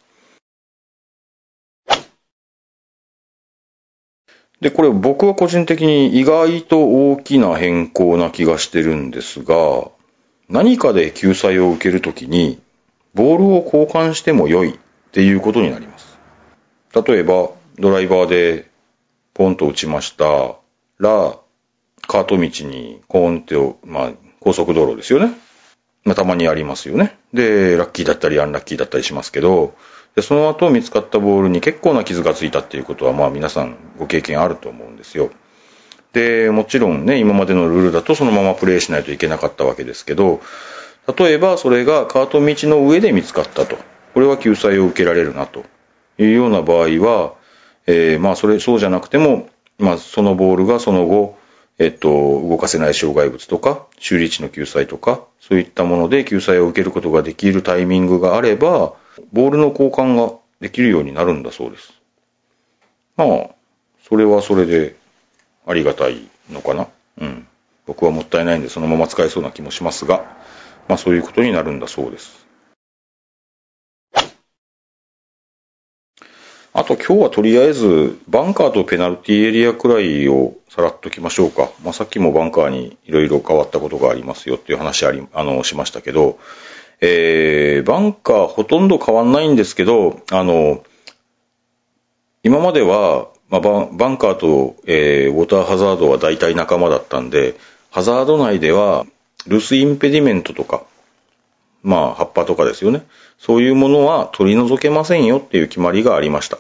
[4.61, 9.91] で、これ僕は個人的に意外と大きな変更な気がしてるんですが、
[10.53, 12.61] 何かで救済を受けるときに、
[13.15, 14.79] ボールを交換しても良いっ
[15.11, 16.19] ていうことになります。
[16.95, 17.49] 例えば、
[17.79, 18.69] ドライバーで
[19.33, 20.57] ポンと打ちました
[20.99, 21.39] ら、
[22.07, 25.33] カート道にコーンって、まあ、高速道路ですよね。
[26.05, 27.17] まあ、たまにありますよね。
[27.33, 29.75] で、ラッキーだったりアンラッキーだったりしますけど、
[30.17, 35.31] で、その後見つかったボールに結構な傷がついたっていうことは、まあ皆さんご経験あると思うんですよ。
[36.13, 40.41] で、もちろんね、今までのルールだとそのままプレイしないといけなかったわけですけど、
[41.19, 43.77] 例えばそれがカート道の上で見つかったと。
[44.15, 45.65] これは救済を受けられるなと
[46.19, 47.35] いうような場合は、
[47.87, 49.49] えー、まあそれ、そうじゃなくても、
[49.79, 51.39] まあそのボールがその後、
[51.79, 58.95] えっと、動かせない障害物とか、修理地の救済とか、そういったもので救済を受けることができるタイミングがあれば、
[59.33, 61.95] ボールの交換ができるようになるんだそうです。
[63.17, 63.29] まあ、
[64.07, 64.95] それはそれで
[65.67, 66.89] ありがたいのかな？
[67.21, 67.47] うん。
[67.87, 70.25] 僕はもったいないんでそのまま使えそうな気もしますが、
[70.89, 72.43] まあそういうことになるんだそうです。
[76.75, 81.71] あと今日はとりあえず、バンカーとペナルティエリアくらいをさらっときましょうか。
[81.85, 86.39] まあ、さっきもバンカーにいろいろ変わったことがありますよっていう話あり、あの、しましたけど、
[87.03, 90.83] えー、バンカーほとんど変わんないんですけど、あの、
[92.43, 97.55] 今までは、まあ、バンカーと、えー、ウォーターハザードは大体仲間だったんで、
[97.91, 99.05] ハザード内では、
[99.47, 100.85] ルスインペディメントとか、
[101.83, 103.03] まあ、葉っぱとかですよね。
[103.39, 106.57] そういうものは取り除けませんよっていう決まりがありました。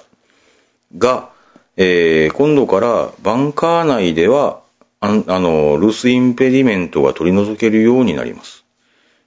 [0.99, 1.31] が、
[1.79, 4.61] えー、今度からバンカー内では、
[5.01, 8.67] ああの、ルースインペディメントが取り除けるようになります。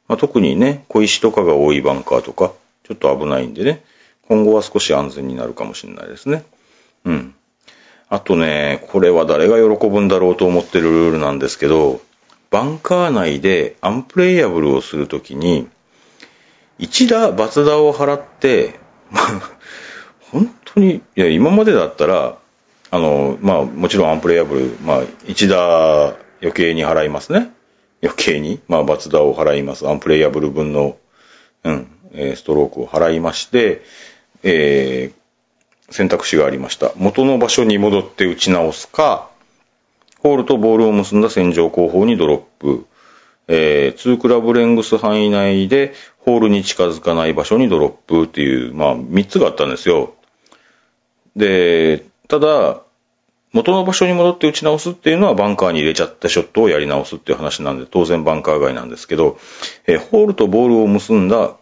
[0.07, 2.53] まあ、特にね、小石とかが多いバンカーとか、
[2.83, 3.83] ちょっと危ないんでね、
[4.27, 6.43] 今後は少し安全になるかもしれないですね。
[7.05, 7.33] うん。
[8.09, 12.01] あとね、これは誰が喜ぶんだろうと思ってるルールなんですけど、
[12.51, 15.67] バンカー内でアンプレイヤブルをするときに、
[16.77, 18.79] 一打罰打を払って、
[19.09, 19.23] まあ、
[20.31, 22.37] 本当に、いや、今までだったら、
[22.91, 27.51] あの、まあ、もちろんアンプレイヤブル、まあ、一打余計に払いますね。
[28.03, 29.87] 余計に、まあ、バツダを払います。
[29.87, 30.97] アンプレイヤブル分の、
[31.63, 33.81] うん、え、ストロークを払いまして、
[34.43, 35.24] えー、
[35.89, 36.91] 選択肢がありました。
[36.95, 39.29] 元の場所に戻って打ち直すか、
[40.19, 42.87] ホールとボールを結んだ線上後方にドロップ、
[43.47, 50.15] えー、2クラブレングス範囲内でホールに近づかない場所にドロップっていう、まあ、3つがあったんですよ。
[51.35, 52.81] で、ただ、
[53.53, 59.37] 元の場所に戻って打ち直すっていうのはバンカーに入れちゃったショットをやり直すっていう話なんで、当然バンカー外なんですけど、
[59.85, 61.55] えー、ホールとボールを結んだ、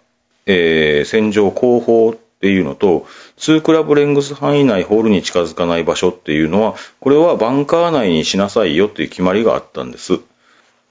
[0.46, 10.20] えー、戦場後方っていうのと、2クラブレングス範囲内ホールに近づかない場所っていうのは、これはバンカー内にしなさいよっていう決まりがあったんです。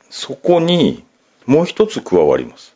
[0.09, 1.05] そこに、
[1.45, 2.75] もう一つ加わります。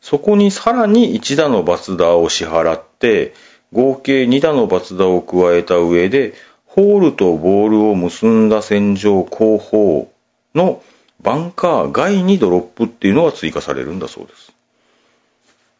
[0.00, 3.34] そこにさらに1打のバツダを支払って、
[3.74, 6.32] 合計2打のバツダを加えた上で、
[6.64, 10.10] ホールとボールを結んだ線上後方
[10.54, 10.82] の
[11.20, 14.54] バンカー外にドロップっていうのが追加されるんだそうです。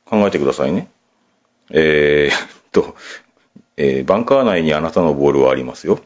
[0.04, 0.90] 考えてくださいね。
[1.70, 2.94] えー、っ と、
[3.76, 6.00] えー、バンカー内にあなたのボールはありますよ。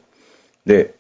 [0.67, 0.95] で、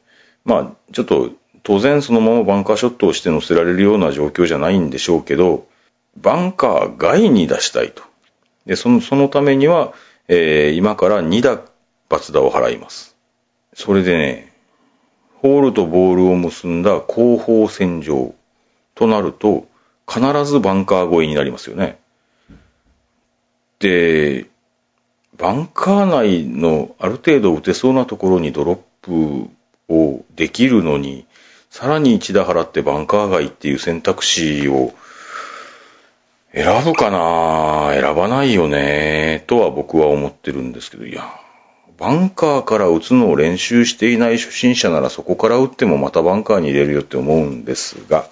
[0.44, 1.30] まあ、ちょっと
[1.62, 5.66] 当然そのままバンカーショットをして乗せられるような状況じゃないんでしょうけど、
[6.16, 8.02] バンカー外に出したいと
[8.66, 9.92] で、その、そのためには、
[10.28, 11.60] えー今から2打
[12.08, 13.16] 罰打を払います。
[13.74, 14.52] それでね、
[15.42, 18.34] ホールとボールを結んだ後方線上
[18.94, 19.66] となると、
[20.08, 21.98] 必ずバンカー越えになりますよね。
[23.78, 24.46] で、
[25.40, 29.48] バンカー内のある程度打てそうなところにドロップ
[29.88, 31.24] をできるのに、
[31.70, 34.92] さらに1打払ってバンカー外っていう選択肢を
[36.52, 37.92] 選ぶかな？
[37.94, 39.44] 選ばないよね？
[39.46, 41.24] とは僕は思ってるんですけど、いや、
[41.96, 48.26] バンカーから打つのを練習していない初心者ならそこから打ってもまたバンカーに入れるよって思うんですが、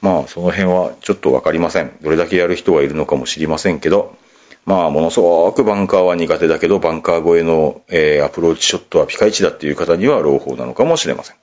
[0.00, 1.92] まあその辺はちょっとわかりません。
[2.00, 4.16] どれだけやる人がいるのかも知りませんけど、
[4.64, 11.36] まあものすごくバンカーは苦手だけど、バンカー越えの、えーアプローチショットはピカイチだっていう方には朗報なのかもしれません。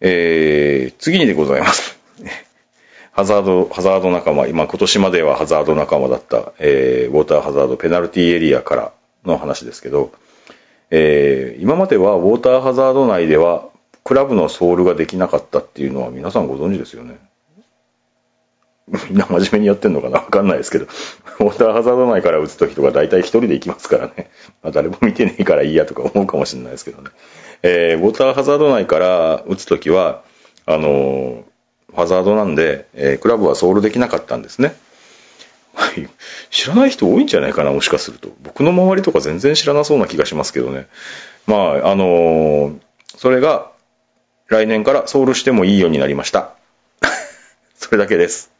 [0.00, 1.98] えー、次にでございます。
[3.12, 8.92] ハザード、ハザード仲間、今今年まではハザード仲間だった、えー、ウォーターハザードペナルティエリアから
[9.24, 10.12] の話ですけど、
[10.90, 13.68] えー今まではウォーターハザード内では
[14.02, 17.16] クラブのソールができなかったっていうのは皆さんご存知ですよね。
[19.08, 20.18] みんな真面目にやってんのかな？
[20.18, 24.30] わかんないですけど、ウォーターハザード内から打つときとか大体一人で行きますからね。
[24.62, 27.10] まあ、誰も見てねえからいいやとか思うかもしれないですけどね。
[27.62, 30.22] えーウォーターハザード内から打つときは、
[30.66, 31.42] あのー
[31.94, 34.74] ハザードなんで、えークラブはソールできなかったんですね。
[36.50, 38.28] 知らない人多いんじゃないかな、もしかすると。
[38.42, 40.86] 僕の周りとか全然知らなそうな気がしますけどね。
[41.46, 42.74] まあ、あのー
[43.16, 43.70] それが
[44.48, 46.50] 来年からソールしてもいいようになりました。
[47.76, 48.50] それだけです。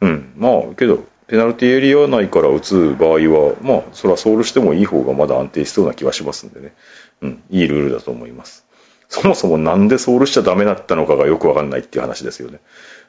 [0.00, 0.32] うん。
[0.36, 6.74] まあ、けど、ペナルティエリア内から打つ場合は、まあ、それはソールしてもいい方がまだ安定しそうな気はしますんでね。
[7.22, 7.42] うん。
[7.50, 8.66] いいルールだと思います。
[9.08, 12.60] そもそもなんでソールしちゃダメだったのかがよくわかんないっていう話ですよね。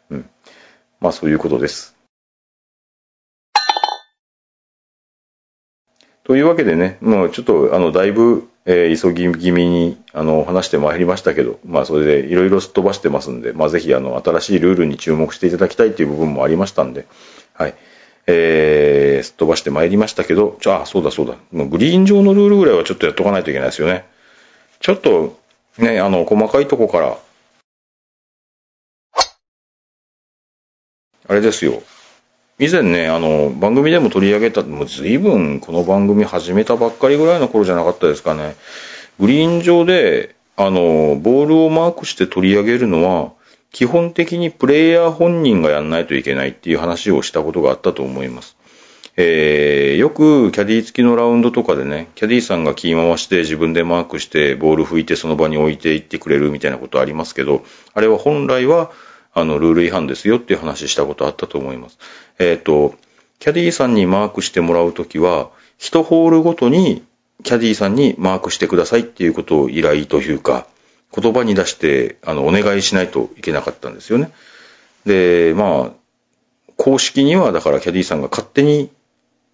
[0.09, 0.29] うん。
[0.99, 1.95] まあ、そういうことです。
[6.23, 17.07] というわけでね、もうちょっと、あの、だいぶ、えー急ぎ気味に、あの、話してまいりましたけど、まあ、それでいろいろすっ飛ばしてますんで、まあ、ぜひ、あの、新しいルールに注目していただきたいという部分もありましたんで、
[17.53, 17.75] はい。
[18.27, 24.05] えー、すっ飛ばしてまいりましたけど、じゃあ、そうだそうだ、もうグリーン上のルールぐらいはちょっとやっとかないといけないですよね。
[24.81, 25.39] ちょっと、
[25.77, 27.17] ね、あの、細かいとこから、
[31.27, 31.81] あれですよ。
[32.59, 38.55] 以前ね、あの、番組でも取り上げた、もう随分この番組始めたばっかりぐらいの頃じゃなかったですかね。
[39.19, 43.33] グリーン上で、あの、ボールをマークして取り上げるのは、
[43.71, 48.57] 基本的にプレイヤー本人がやんないといけないっていう話をしたことがあったと思います。
[49.17, 58.91] えーよくキャディ付きのラウンドとかでね、キャディさんがキー回して自分でマークしてボール拭いてその場に置いていってくれるみたいなことありますけど、あれは本来は
[59.39, 61.99] あのルール違反ですよっていう話したことあったと思います。
[62.39, 62.95] えっ、と、
[63.39, 67.03] キャディーさんにマークしてもらうときは、一ホールごとに
[67.43, 70.65] キャディーさんにマークしてくださいっていうことを依頼というか、
[71.15, 74.31] 言葉に出してあのお願いしないといけなかったんですよね。
[75.05, 78.89] で、まあ、公式にはだからキャディーさんが勝手に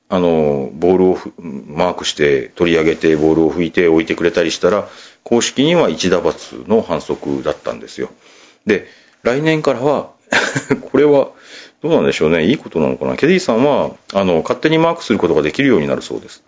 [0.07, 4.87] あの、ボールをマークして取り上げてボールを拭いて置いてくれたりしたら、
[5.23, 8.09] 公式には1打罰の反則だったんですよ。
[8.65, 8.87] で、
[9.23, 10.11] 来年からは、
[10.91, 11.29] これは
[11.81, 12.45] どうなんでしょうね。
[12.45, 13.17] いいことなのかな。
[13.17, 16.43] キャディさんは、あの、勝手にマークすることができるようになるそうです。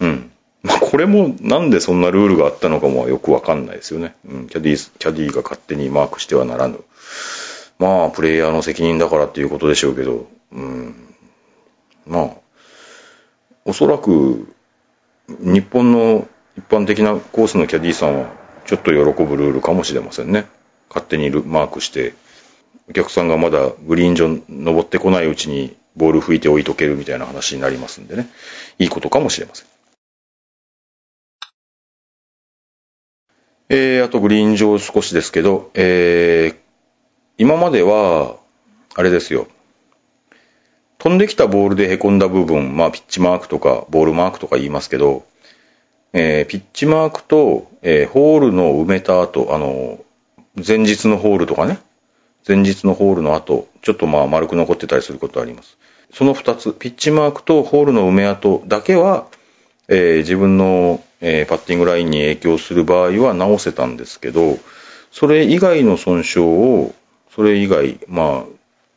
[0.00, 0.30] うん。
[0.62, 4.14] まあ、これもなんでそんなルールがあったのかもよくわかんないですよね。
[4.28, 4.46] うん。
[4.48, 6.78] キャディ、キャディが勝手にマークしてはならぬ。
[7.78, 10.94] まあ、プレイヤーの責任だからっていうことでしょうけど、うん。
[12.06, 12.30] まあ、
[13.64, 14.46] おそらく、
[15.28, 18.30] 日本の一般的なコースのキャディさんは、
[18.66, 20.46] ちょっと喜ぶルールかもしれませんね。
[20.90, 22.14] 勝手にマークして、
[22.90, 28.28] お客さんがまだグリーン上登ってこないうちにボール拭いて置いとけるみたいな話になりますんでね。
[28.78, 29.66] いいことかもしれません。
[33.72, 36.56] えー、あとグリーン上少しですけど、えー、
[37.38, 38.36] 今までは、
[38.96, 39.46] あれですよ。
[40.98, 45.24] 飛んできたボールで凹んだ部分、まあ、ピッチマークとか、ボールマークとか言いますけど、
[46.12, 50.04] えーピッチマークと、えーホールの埋めた後、あの、
[50.56, 51.78] 前日のホールとかね、
[52.46, 55.78] 前日のホールの後、ちょっとまあ丸く残ってたりすることあります。
[56.12, 59.26] その二つ、ピッチマークとホールの埋め跡だけは、
[59.88, 64.58] えー自分の、えーパッティングラインに影響する場合は直せたんですけど、
[65.12, 66.94] それ以外の損傷を、
[67.34, 68.44] それ以外、まあ、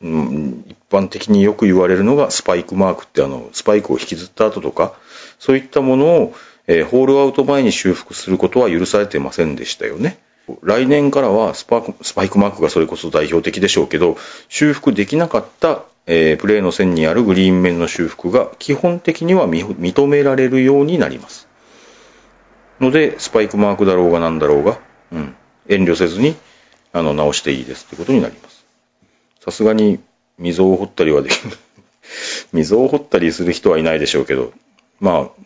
[0.01, 4.93] うん一般的によく言われるのがスパイクマークってあの、スパイクを引きずった後とか、
[5.39, 6.35] そういったものを、
[6.67, 10.17] えーホールアウト前に修復することは許されてませんでしたよね。
[10.61, 14.17] 来年からはスパイクマークがそれこそ代表的でしょうけど、
[14.49, 21.47] 修復できなかった、えープレーの線にあるグリーン面の修復が基本的には認められるようになります。
[22.81, 24.79] ので、スパイクマークだろうがなんだろうが、
[25.11, 25.35] うん、
[25.69, 26.35] 遠慮せずに、
[26.91, 28.65] あの、直していいですってことになります。
[29.39, 29.99] さすがに、
[30.37, 31.53] 溝を掘ったりはできない
[32.51, 34.51] 溝を掘ったりする人はいないでしょうけど、
[34.99, 35.43] まあ、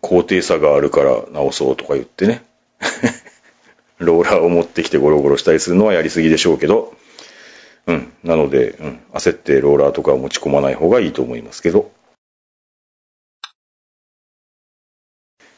[0.00, 2.42] 高低差があるから直そうとか言ってね。
[3.98, 6.94] ローラーを持ってきてゴロゴロしたりするのはやりすぎでしょうけど、
[7.86, 8.12] うん。
[8.22, 9.00] なので、うん。
[9.14, 11.90] 焦ってローラーとかを持ち込まない方がいいと思いますけど。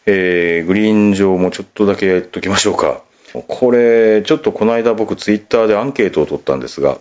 [0.07, 3.03] えー、グリーン上もちょっとだけやっときましょうか。
[3.47, 6.99] これ、ちょっとこの間僕ツイッターでアンケートを取ったんですが、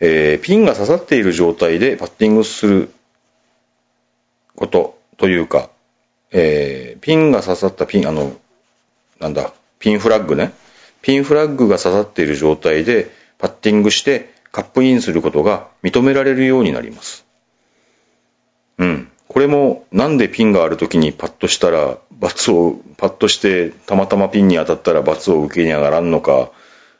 [0.00, 2.90] えー、ピンが刺さっている状態でパッティングする
[4.54, 5.70] ことというか、
[6.30, 8.36] えー、ピンが刺さったピン、あの、
[9.18, 10.52] なんだ、ピンフラッグね。
[11.02, 17.24] ピンフラッグが刺さっている状態でパッティングしてカップインすることが認められるようになります。
[18.78, 19.10] うん。
[19.28, 26.50] これもなんでピンがある時にパッとしたら罰を、パッとしてたまたまピンに当たったら罰を受けに上がらんのか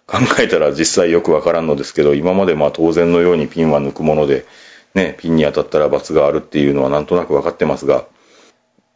[0.06, 4.46] 考えたら実際よくわからんのですけど、今までまあ当然のようにピンは抜くもので、
[4.94, 8.06] ね、ピンに当たったら罰があるっていうのはなんとなくわかってますが、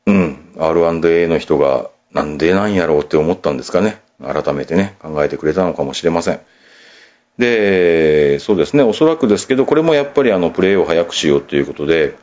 [0.06, 4.00] うん、R&A の人がなんでなんやろうって思ったんですかね。
[4.22, 6.40] 改めてね、考えてくれたのかもしれません。
[7.38, 12.14] で、そうですね、おそらくですけど、これもやっぱりあの、プレーを早くしようということで、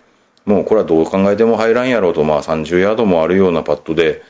[0.45, 4.21] もうこれはどう考えても入らんやろうと、まあ30ヤードもあるようなパットで、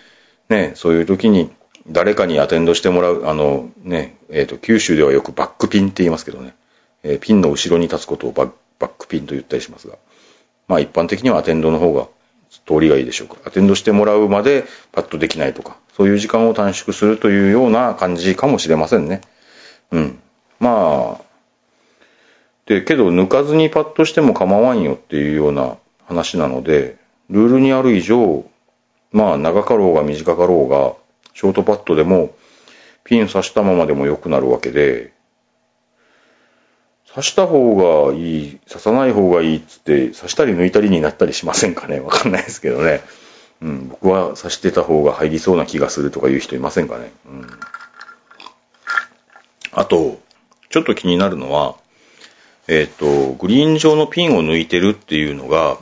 [0.47, 1.51] ね、そういう時に
[1.87, 6.55] 誰かにアテンドしてもらう、あのね、えっ、と、九州ではよくバックピンって言いますけどね、
[7.03, 9.97] えーピンの後ろに立つことをバッバックピンと言ったりしますが、
[10.67, 12.07] まあ一般的にはアテンドの方が
[12.49, 13.37] 通りがいいでしょうか。
[13.45, 19.21] アテンドしてもらうまでパッとできないとか、そういう時間を短縮するというような感じかもしれませんね。
[19.91, 20.19] うん。
[20.59, 21.21] まあ、
[22.65, 26.97] で、けど抜かずにパッとしても構わんよっていうような話なので、
[27.29, 28.45] ルールにある以上、
[29.11, 30.93] まあ長かろうが短かろうが、
[31.33, 32.35] ショートパットでも
[33.03, 35.13] ピン刺したままでも良くなるわけで、
[37.15, 37.75] 刺した方
[38.09, 41.99] がいい、刺さない方がいいっつって、刺したり抜いたりになったりしませんかね？
[41.99, 43.01] わかんないですけどね。
[43.61, 47.11] うん、僕は刺してた方が入りそうな気がするとかいう人いませんかね？
[47.25, 47.47] うん。
[49.71, 50.19] あと、
[50.69, 51.75] ちょっと気になるのは、
[52.67, 55.79] えっ、と、グリーン上のピンを抜いてるっていうのが、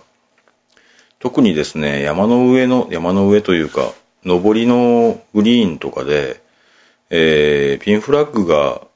[1.19, 3.91] 特にですね、山の上の、山の上というか、
[4.23, 6.41] 上りのグリーンとかで、
[7.09, 8.86] えーピンフラッグが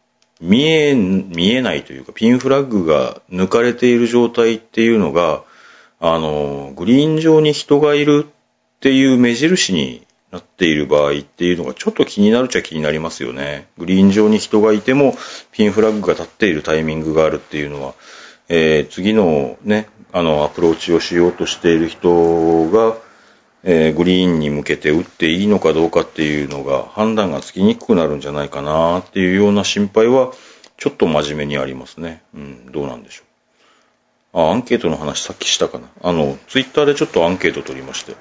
[0.41, 5.43] 見え、見えないというか、ピンフラッグが抜かれている状態っていうのが、
[5.99, 13.67] あの、グリーン上に人がいるっていう目印になっている場合っていうのがちょっと気になるっちゃ気になりますよね。
[13.77, 15.15] グリーン上に人がいても、
[15.51, 17.93] ピンフラッグが立っているタイミングがあるっていうのは、
[18.49, 22.97] えー次のね、あの、アプローチをしようとしている人が、
[23.63, 30.33] えーグリーンに向けて打っていいのかどうかっていうのが判断がつきにくくなるんじゃないかなっていうような心配は
[30.77, 32.23] ちょっと真面目にありますね。
[32.33, 33.23] うん、どうなんでしょ
[34.33, 34.39] う。
[34.41, 35.87] あ、アンケートの話さっきしたかな。
[36.01, 38.15] あの、ツイッターでちょっとアンケート取りまして。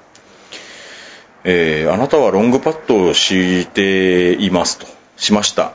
[1.43, 4.85] えーあなたはロングパットをしていますと。
[5.17, 5.73] しました。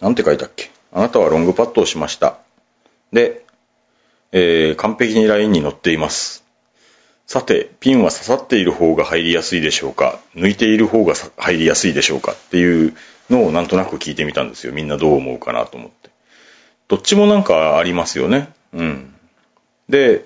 [0.00, 0.70] なんて書いたっけ？
[0.92, 2.38] あなたはロングパットをしました。
[3.12, 3.44] で、
[4.30, 6.45] えー完璧にラインに乗っています。
[7.26, 10.20] さて、ピンは刺さっている方が入りやすいでしょうか？
[10.36, 12.94] 抜いている方が入りやすいでしょうかっていう
[13.30, 14.72] のをなんとなく聞いてみたんですよ。
[14.72, 16.10] みんなどう思うかなと思って。
[16.86, 18.48] どっちもなんかありますよね。
[18.72, 19.12] うん。
[19.88, 20.24] で、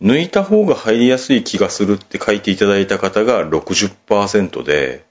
[0.00, 5.04] 抜いた方が入りやすい気がするって書いていただいた方が60%で、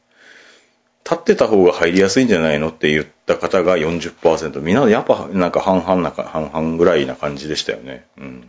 [1.03, 4.61] 立ってた方が入りやすいんじゃないのって言った方が40%。
[4.61, 8.05] みんなやっぱなんか半々なか、半々ぐらいな感じでしたよね。
[8.17, 8.47] うん。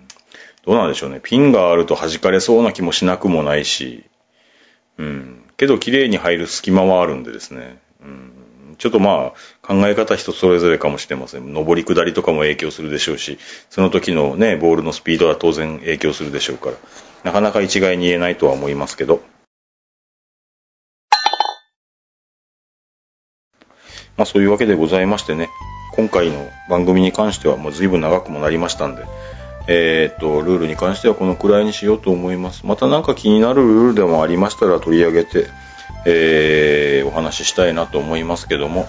[0.68, 1.18] どうなんでしょうね。
[1.22, 4.04] ピンがあると弾かれそうな気もしなくもないし、
[4.98, 5.42] うん。
[5.56, 7.78] けど綺麗に入る隙間はあるんでですね。
[8.02, 8.74] うん。
[8.76, 11.54] ちょっとまあ、考え方人それぞれかもしれません。
[11.54, 13.38] 上り下りとかも影響するでしょうし、
[13.70, 16.76] その時のね、ボールのスピードは当然影響するでしょうから、
[17.24, 19.22] なかなか一概に言えないとは思いますけど。
[24.18, 25.48] まあそういうわけでございましてね、
[25.94, 29.04] 今回の番組に関してはもう随分長くもなりましたんで、
[29.70, 32.64] えーっと、ルールに関してはこのくらいにしようと思います。
[32.64, 35.46] また何か気になるルールでもありましたら取り上げて、
[36.06, 38.86] えーお話ししたいなと思いますけども、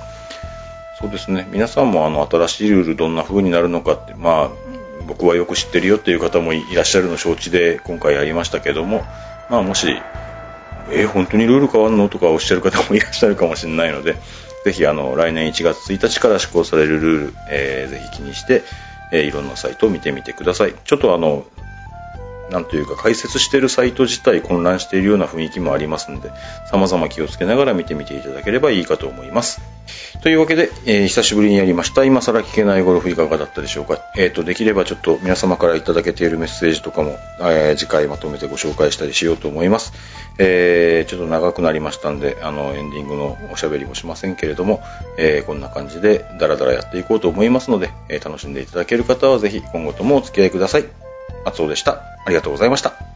[0.99, 4.49] そうですね、皆さんもあの新しいルールどんな風になるのかって、まあ、
[5.07, 9.03] 僕はよく知ってるよっていう方もいらっしゃるの承知で今回やりましたけども、
[9.49, 9.89] まあもし、
[10.91, 14.15] えー本当にルール変わるのとかおっしゃる方もいらっしゃるかもしれないので、
[14.65, 18.63] ぜひあの来年1月1日から施行されるルール、えーぜひ気にして、
[19.11, 20.73] えーいろんなサイトを見てみてください。
[20.83, 21.45] ちょっとあの、
[22.49, 26.31] なんというか解説しているサイト自体混乱しているような雰囲気もありますので、
[26.71, 29.61] 様々気をつけながら見てみていただければいいかと思います。
[30.21, 33.99] というわけで、えー久しぶりにやりました、今更聞けないゴルフいかがだったでしょうか。
[34.17, 39.93] えっ、と、できればちょっと皆様からいただけているメッセージとかも、えー次回まとめてご紹介したりしようと思います。
[40.37, 44.81] えちょっと長くなりましたんで、あの、エンディングのおしゃべりもしませんけれども、
[45.17, 51.08] えこんな感じでダラダラやっていこうと思いますので、え楽しんでいただける方はぜひ今後ともお付き合いください。
[51.45, 52.01] 松尾でした。
[52.25, 53.08] ありがとうございました。